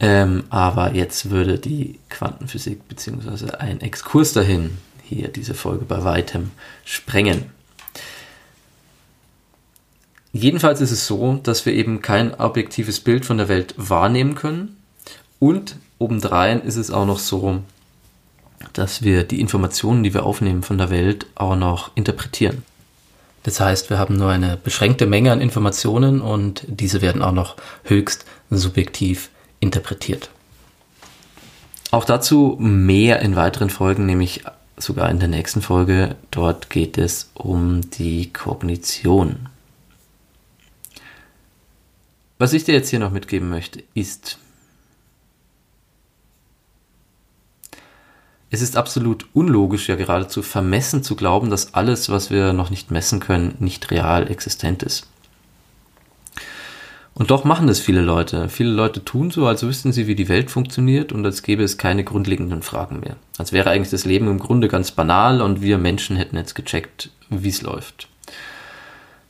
Ähm, 0.00 0.44
aber 0.50 0.94
jetzt 0.94 1.30
würde 1.30 1.58
die 1.58 1.98
Quantenphysik 2.10 2.86
beziehungsweise 2.88 3.60
ein 3.60 3.80
Exkurs 3.80 4.34
dahin 4.34 4.78
hier 5.08 5.28
diese 5.28 5.54
Folge 5.54 5.84
bei 5.84 6.04
weitem 6.04 6.50
sprengen. 6.84 7.50
Jedenfalls 10.32 10.80
ist 10.80 10.90
es 10.90 11.06
so, 11.06 11.40
dass 11.42 11.64
wir 11.64 11.72
eben 11.72 12.02
kein 12.02 12.34
objektives 12.34 13.00
Bild 13.00 13.24
von 13.24 13.38
der 13.38 13.48
Welt 13.48 13.74
wahrnehmen 13.78 14.34
können. 14.34 14.76
Und 15.38 15.76
obendrein 15.98 16.60
ist 16.60 16.76
es 16.76 16.90
auch 16.90 17.06
noch 17.06 17.18
so, 17.18 17.62
dass 18.72 19.02
wir 19.02 19.24
die 19.24 19.40
Informationen, 19.40 20.02
die 20.02 20.12
wir 20.12 20.26
aufnehmen 20.26 20.62
von 20.62 20.76
der 20.76 20.90
Welt, 20.90 21.26
auch 21.34 21.56
noch 21.56 21.90
interpretieren. 21.94 22.64
Das 23.44 23.60
heißt, 23.60 23.90
wir 23.90 23.98
haben 23.98 24.16
nur 24.16 24.30
eine 24.30 24.56
beschränkte 24.56 25.06
Menge 25.06 25.32
an 25.32 25.40
Informationen 25.40 26.20
und 26.20 26.64
diese 26.66 27.00
werden 27.00 27.22
auch 27.22 27.32
noch 27.32 27.56
höchst 27.84 28.24
subjektiv 28.50 29.30
interpretiert. 29.60 30.30
Auch 31.92 32.04
dazu 32.04 32.56
mehr 32.58 33.20
in 33.20 33.36
weiteren 33.36 33.70
Folgen, 33.70 34.04
nämlich 34.04 34.42
sogar 34.76 35.10
in 35.10 35.18
der 35.18 35.28
nächsten 35.28 35.62
Folge. 35.62 36.16
Dort 36.30 36.70
geht 36.70 36.98
es 36.98 37.30
um 37.34 37.90
die 37.90 38.32
Kognition. 38.32 39.48
Was 42.38 42.52
ich 42.52 42.64
dir 42.64 42.74
jetzt 42.74 42.90
hier 42.90 42.98
noch 42.98 43.12
mitgeben 43.12 43.48
möchte, 43.48 43.82
ist, 43.94 44.38
es 48.50 48.60
ist 48.60 48.76
absolut 48.76 49.26
unlogisch, 49.32 49.88
ja 49.88 49.96
geradezu 49.96 50.42
vermessen 50.42 51.02
zu 51.02 51.16
glauben, 51.16 51.48
dass 51.48 51.74
alles, 51.74 52.10
was 52.10 52.30
wir 52.30 52.52
noch 52.52 52.68
nicht 52.68 52.90
messen 52.90 53.20
können, 53.20 53.56
nicht 53.58 53.90
real 53.90 54.30
existent 54.30 54.82
ist. 54.82 55.08
Und 57.18 57.30
doch 57.30 57.44
machen 57.44 57.66
das 57.66 57.80
viele 57.80 58.02
Leute. 58.02 58.50
Viele 58.50 58.68
Leute 58.68 59.02
tun 59.02 59.30
so, 59.30 59.46
als 59.46 59.62
wüssten 59.62 59.90
sie, 59.90 60.06
wie 60.06 60.14
die 60.14 60.28
Welt 60.28 60.50
funktioniert 60.50 61.12
und 61.12 61.24
als 61.24 61.42
gäbe 61.42 61.62
es 61.62 61.78
keine 61.78 62.04
grundlegenden 62.04 62.60
Fragen 62.60 63.00
mehr. 63.00 63.16
Als 63.38 63.52
wäre 63.52 63.70
eigentlich 63.70 63.88
das 63.88 64.04
Leben 64.04 64.28
im 64.28 64.38
Grunde 64.38 64.68
ganz 64.68 64.90
banal 64.90 65.40
und 65.40 65.62
wir 65.62 65.78
Menschen 65.78 66.16
hätten 66.16 66.36
jetzt 66.36 66.54
gecheckt, 66.54 67.08
wie 67.30 67.48
es 67.48 67.62
läuft. 67.62 68.08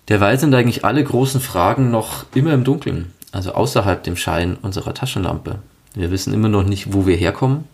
Derweil 0.09 0.37
sind 0.37 0.53
eigentlich 0.53 0.85
alle 0.85 1.05
großen 1.05 1.40
Fragen 1.40 1.92
noch 1.92 2.27
immer 2.35 2.53
im 2.55 2.64
Dunkeln, 2.64 3.12
also 3.31 3.53
außerhalb 3.53 4.03
dem 4.03 4.16
Schein 4.16 4.57
unserer 4.61 4.92
Taschenlampe. 4.92 5.61
Wir 5.94 6.11
wissen 6.11 6.35
immer 6.35 6.49
noch 6.49 6.64
nicht, 6.64 6.92
wo 6.92 7.07
wir 7.07 7.16
herkommen. 7.16 7.66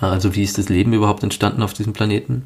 Also 0.00 0.36
wie 0.36 0.44
ist 0.44 0.56
das 0.56 0.68
Leben 0.68 0.92
überhaupt 0.92 1.24
entstanden 1.24 1.62
auf 1.62 1.72
diesem 1.72 1.94
Planeten? 1.94 2.44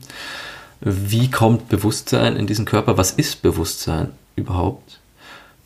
Wie 0.80 1.30
kommt 1.30 1.68
Bewusstsein 1.68 2.36
in 2.36 2.46
diesen 2.46 2.64
Körper? 2.64 2.96
Was 2.96 3.10
ist 3.10 3.42
Bewusstsein 3.42 4.12
überhaupt? 4.34 4.97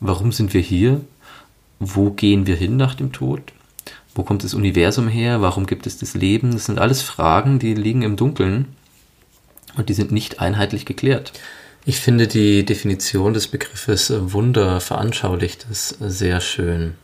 Warum 0.05 0.33
sind 0.33 0.53
wir 0.53 0.59
hier? 0.59 0.99
Wo 1.79 2.09
gehen 2.09 2.45
wir 2.45 2.57
hin 2.57 2.75
nach 2.75 2.93
dem 2.93 3.13
Tod? 3.13 3.39
Wo 4.13 4.23
kommt 4.23 4.43
das 4.43 4.53
Universum 4.53 5.07
her? 5.07 5.41
Warum 5.41 5.65
gibt 5.65 5.87
es 5.87 5.97
das 5.97 6.13
Leben? 6.13 6.51
Das 6.51 6.65
sind 6.65 6.77
alles 6.77 7.01
Fragen, 7.01 7.57
die 7.57 7.73
liegen 7.73 8.01
im 8.01 8.17
Dunkeln 8.17 8.75
und 9.77 9.87
die 9.87 9.93
sind 9.93 10.11
nicht 10.11 10.41
einheitlich 10.41 10.85
geklärt. 10.85 11.31
Ich 11.85 12.01
finde 12.01 12.27
die 12.27 12.65
Definition 12.65 13.33
des 13.33 13.47
Begriffes 13.47 14.11
Wunder 14.13 14.81
veranschaulicht 14.81 15.67
es 15.71 15.95
sehr 16.01 16.41
schön. 16.41 16.95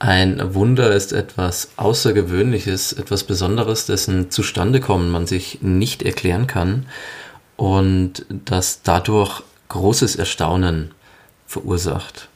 Ein 0.00 0.52
Wunder 0.52 0.92
ist 0.92 1.12
etwas 1.12 1.70
Außergewöhnliches, 1.76 2.92
etwas 2.94 3.22
Besonderes, 3.22 3.86
dessen 3.86 4.32
Zustandekommen 4.32 5.08
man 5.12 5.28
sich 5.28 5.62
nicht 5.62 6.02
erklären 6.02 6.48
kann 6.48 6.86
und 7.56 8.26
das 8.28 8.82
dadurch 8.82 9.44
großes 9.68 10.16
Erstaunen 10.16 10.90
verursacht 11.46 12.29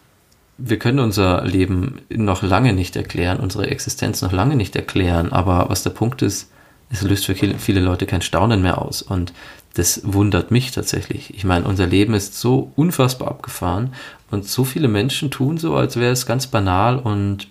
wir 0.57 0.79
können 0.79 1.01
unser 1.01 1.45
Leben 1.45 2.03
noch 2.09 2.43
lange 2.43 2.73
nicht 2.73 2.97
erklären, 2.97 3.41
unsere 3.41 3.67
Existenz 3.69 4.23
noch 4.23 4.33
lange 4.33 4.57
nicht 4.57 4.77
erklären, 4.77 5.33
aber 5.33 5.69
was 5.69 5.83
der 5.83 5.91
Punkt 5.91 6.23
ist, 6.23 6.51
es 6.91 7.03
löst 7.03 7.27
für 7.27 7.35
viele 7.35 7.81
Leute 7.81 8.07
kein 8.07 8.23
Staunen 8.23 8.63
mehr 8.63 8.81
aus 8.81 9.03
und 9.03 9.33
das 9.75 10.03
wundert 10.05 10.53
mich 10.53 10.71
tatsächlich. 10.71 11.35
Ich 11.35 11.45
meine, 11.45 11.67
unser 11.67 11.87
Leben 11.87 12.15
ist 12.15 12.39
so 12.39 12.71
unfassbar 12.77 13.29
abgefahren 13.29 13.93
und 14.31 14.47
so 14.49 14.65
viele 14.65 14.87
Menschen 14.87 15.33
tun 15.33 15.59
so, 15.59 15.75
als 15.75 15.97
wäre 15.97 16.13
es 16.13 16.27
ganz 16.27 16.47
banal 16.47 16.99
und 16.99 17.49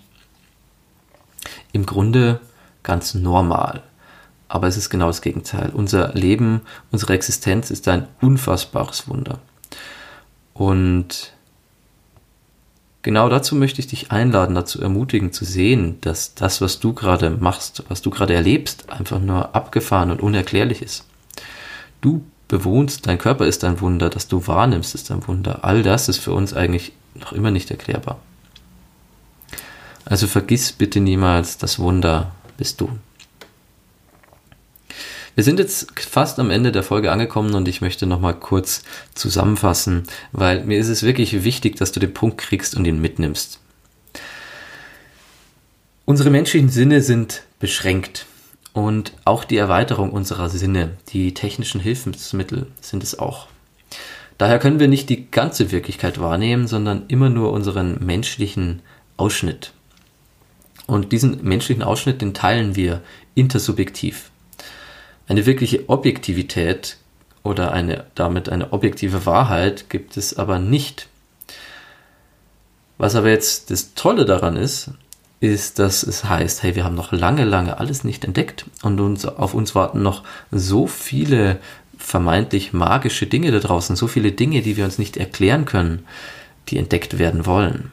im 1.72 1.84
Grunde 1.84 2.40
ganz 2.82 3.12
normal. 3.14 3.82
Aber 4.48 4.66
es 4.68 4.76
ist 4.78 4.88
genau 4.88 5.08
das 5.08 5.20
Gegenteil. 5.20 5.70
Unser 5.74 6.14
Leben, 6.14 6.62
unsere 6.92 7.12
Existenz 7.12 7.70
ist 7.70 7.88
ein 7.88 8.06
unfassbares 8.20 9.08
Wunder. 9.08 9.40
Und 10.54 11.33
genau 13.04 13.28
dazu 13.28 13.54
möchte 13.54 13.80
ich 13.80 13.86
dich 13.86 14.10
einladen, 14.10 14.56
dazu 14.56 14.80
ermutigen, 14.82 15.32
zu 15.32 15.44
sehen, 15.44 15.98
dass 16.00 16.34
das, 16.34 16.60
was 16.60 16.80
du 16.80 16.92
gerade 16.92 17.30
machst, 17.30 17.84
was 17.88 18.02
du 18.02 18.10
gerade 18.10 18.34
erlebst, 18.34 18.90
einfach 18.90 19.20
nur 19.20 19.54
abgefahren 19.54 20.10
und 20.10 20.20
unerklärlich 20.20 20.82
ist. 20.82 21.06
Du 22.00 22.24
bewohnst, 22.48 23.06
dein 23.06 23.18
Körper 23.18 23.46
ist 23.46 23.62
ein 23.62 23.80
Wunder, 23.80 24.10
dass 24.10 24.26
du 24.26 24.46
wahrnimmst, 24.48 24.96
ist 24.96 25.12
ein 25.12 25.26
Wunder. 25.28 25.60
All 25.62 25.84
das 25.84 26.08
ist 26.08 26.18
für 26.18 26.32
uns 26.32 26.52
eigentlich 26.52 26.92
noch 27.14 27.32
immer 27.32 27.52
nicht 27.52 27.70
erklärbar. 27.70 28.18
Also 30.04 30.26
vergiss 30.26 30.72
bitte 30.72 31.00
niemals, 31.00 31.56
das 31.58 31.78
Wunder 31.78 32.32
bist 32.56 32.80
du. 32.80 32.90
Wir 35.34 35.42
sind 35.42 35.58
jetzt 35.58 35.98
fast 35.98 36.38
am 36.38 36.50
Ende 36.50 36.70
der 36.70 36.84
Folge 36.84 37.10
angekommen 37.10 37.54
und 37.54 37.66
ich 37.66 37.80
möchte 37.80 38.06
nochmal 38.06 38.34
kurz 38.34 38.84
zusammenfassen, 39.14 40.04
weil 40.32 40.64
mir 40.64 40.78
ist 40.78 40.88
es 40.88 41.02
wirklich 41.02 41.42
wichtig, 41.42 41.76
dass 41.76 41.90
du 41.90 41.98
den 41.98 42.14
Punkt 42.14 42.38
kriegst 42.38 42.76
und 42.76 42.84
ihn 42.84 43.00
mitnimmst. 43.00 43.58
Unsere 46.04 46.30
menschlichen 46.30 46.68
Sinne 46.68 47.00
sind 47.00 47.42
beschränkt 47.58 48.26
und 48.72 49.12
auch 49.24 49.44
die 49.44 49.56
Erweiterung 49.56 50.10
unserer 50.10 50.48
Sinne, 50.50 50.90
die 51.08 51.34
technischen 51.34 51.80
Hilfsmittel 51.80 52.66
sind 52.80 53.02
es 53.02 53.18
auch. 53.18 53.48
Daher 54.38 54.58
können 54.58 54.80
wir 54.80 54.88
nicht 54.88 55.08
die 55.08 55.30
ganze 55.30 55.72
Wirklichkeit 55.72 56.20
wahrnehmen, 56.20 56.66
sondern 56.66 57.04
immer 57.08 57.30
nur 57.30 57.52
unseren 57.52 58.04
menschlichen 58.04 58.82
Ausschnitt. 59.16 59.72
Und 60.86 61.12
diesen 61.12 61.42
menschlichen 61.42 61.82
Ausschnitt, 61.82 62.20
den 62.20 62.34
teilen 62.34 62.76
wir 62.76 63.00
intersubjektiv. 63.34 64.30
Eine 65.26 65.46
wirkliche 65.46 65.88
Objektivität 65.88 66.98
oder 67.42 67.72
eine, 67.72 68.04
damit 68.14 68.48
eine 68.48 68.72
objektive 68.72 69.26
Wahrheit 69.26 69.88
gibt 69.90 70.16
es 70.16 70.36
aber 70.36 70.58
nicht. 70.58 71.08
Was 72.98 73.14
aber 73.14 73.30
jetzt 73.30 73.70
das 73.70 73.94
Tolle 73.94 74.24
daran 74.24 74.56
ist, 74.56 74.90
ist, 75.40 75.78
dass 75.78 76.02
es 76.02 76.24
heißt, 76.24 76.62
hey, 76.62 76.74
wir 76.74 76.84
haben 76.84 76.94
noch 76.94 77.12
lange, 77.12 77.44
lange 77.44 77.78
alles 77.78 78.04
nicht 78.04 78.24
entdeckt 78.24 78.66
und 78.82 79.00
uns, 79.00 79.26
auf 79.26 79.54
uns 79.54 79.74
warten 79.74 80.02
noch 80.02 80.22
so 80.50 80.86
viele 80.86 81.58
vermeintlich 81.98 82.72
magische 82.72 83.26
Dinge 83.26 83.50
da 83.50 83.60
draußen, 83.60 83.96
so 83.96 84.06
viele 84.06 84.32
Dinge, 84.32 84.62
die 84.62 84.76
wir 84.76 84.84
uns 84.84 84.98
nicht 84.98 85.16
erklären 85.16 85.64
können, 85.64 86.06
die 86.68 86.78
entdeckt 86.78 87.18
werden 87.18 87.46
wollen. 87.46 87.92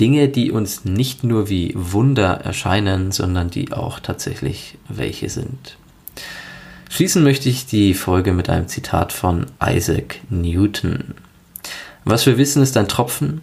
Dinge, 0.00 0.28
die 0.28 0.50
uns 0.50 0.84
nicht 0.84 1.24
nur 1.24 1.48
wie 1.48 1.72
Wunder 1.76 2.40
erscheinen, 2.40 3.12
sondern 3.12 3.50
die 3.50 3.72
auch 3.72 4.00
tatsächlich 4.00 4.76
welche 4.88 5.28
sind. 5.28 5.76
Schließen 6.90 7.22
möchte 7.22 7.48
ich 7.48 7.66
die 7.66 7.94
Folge 7.94 8.32
mit 8.32 8.48
einem 8.48 8.68
Zitat 8.68 9.12
von 9.12 9.46
Isaac 9.64 10.20
Newton. 10.30 11.14
Was 12.04 12.26
wir 12.26 12.38
wissen, 12.38 12.62
ist 12.62 12.76
ein 12.76 12.88
Tropfen, 12.88 13.40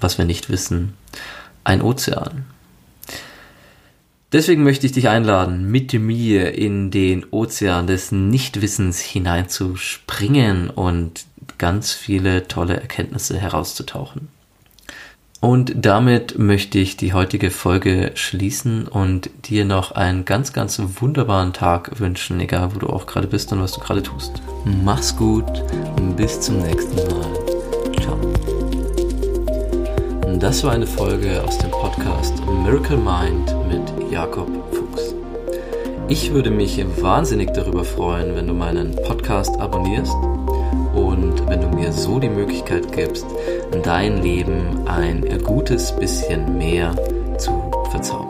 was 0.00 0.18
wir 0.18 0.24
nicht 0.24 0.50
wissen, 0.50 0.94
ein 1.64 1.82
Ozean. 1.82 2.44
Deswegen 4.32 4.62
möchte 4.62 4.86
ich 4.86 4.92
dich 4.92 5.08
einladen, 5.08 5.70
mit 5.70 5.92
mir 5.92 6.54
in 6.54 6.90
den 6.90 7.26
Ozean 7.30 7.86
des 7.86 8.12
Nichtwissens 8.12 9.00
hineinzuspringen 9.00 10.70
und 10.70 11.24
ganz 11.58 11.92
viele 11.92 12.46
tolle 12.46 12.80
Erkenntnisse 12.80 13.38
herauszutauchen. 13.38 14.28
Und 15.40 15.72
damit 15.74 16.38
möchte 16.38 16.78
ich 16.78 16.98
die 16.98 17.14
heutige 17.14 17.50
Folge 17.50 18.12
schließen 18.14 18.86
und 18.86 19.30
dir 19.48 19.64
noch 19.64 19.92
einen 19.92 20.26
ganz, 20.26 20.52
ganz 20.52 20.80
wunderbaren 21.00 21.54
Tag 21.54 21.98
wünschen, 21.98 22.38
egal 22.40 22.74
wo 22.74 22.78
du 22.78 22.88
auch 22.88 23.06
gerade 23.06 23.26
bist 23.26 23.50
und 23.52 23.62
was 23.62 23.72
du 23.72 23.80
gerade 23.80 24.02
tust. 24.02 24.42
Mach's 24.84 25.16
gut 25.16 25.46
und 25.96 26.16
bis 26.16 26.42
zum 26.42 26.58
nächsten 26.58 26.94
Mal. 26.96 27.26
Ciao. 28.02 28.18
Das 30.38 30.62
war 30.62 30.72
eine 30.72 30.86
Folge 30.86 31.42
aus 31.42 31.56
dem 31.56 31.70
Podcast 31.70 32.34
Miracle 32.62 32.98
Mind 32.98 33.54
mit 33.66 34.12
Jakob 34.12 34.50
Fuchs. 34.74 35.14
Ich 36.08 36.34
würde 36.34 36.50
mich 36.50 36.84
wahnsinnig 37.00 37.54
darüber 37.54 37.84
freuen, 37.84 38.36
wenn 38.36 38.46
du 38.46 38.52
meinen 38.52 38.94
Podcast 39.04 39.58
abonnierst 39.58 40.12
und 40.94 41.46
wenn 41.48 41.60
du 41.60 41.68
mir 41.68 41.92
so 41.92 42.18
die 42.18 42.28
Möglichkeit 42.28 42.92
gibst, 42.92 43.26
dein 43.82 44.22
Leben 44.22 44.86
ein 44.86 45.24
gutes 45.44 45.94
bisschen 45.96 46.58
mehr 46.58 46.94
zu 47.38 47.70
verzaubern. 47.90 48.29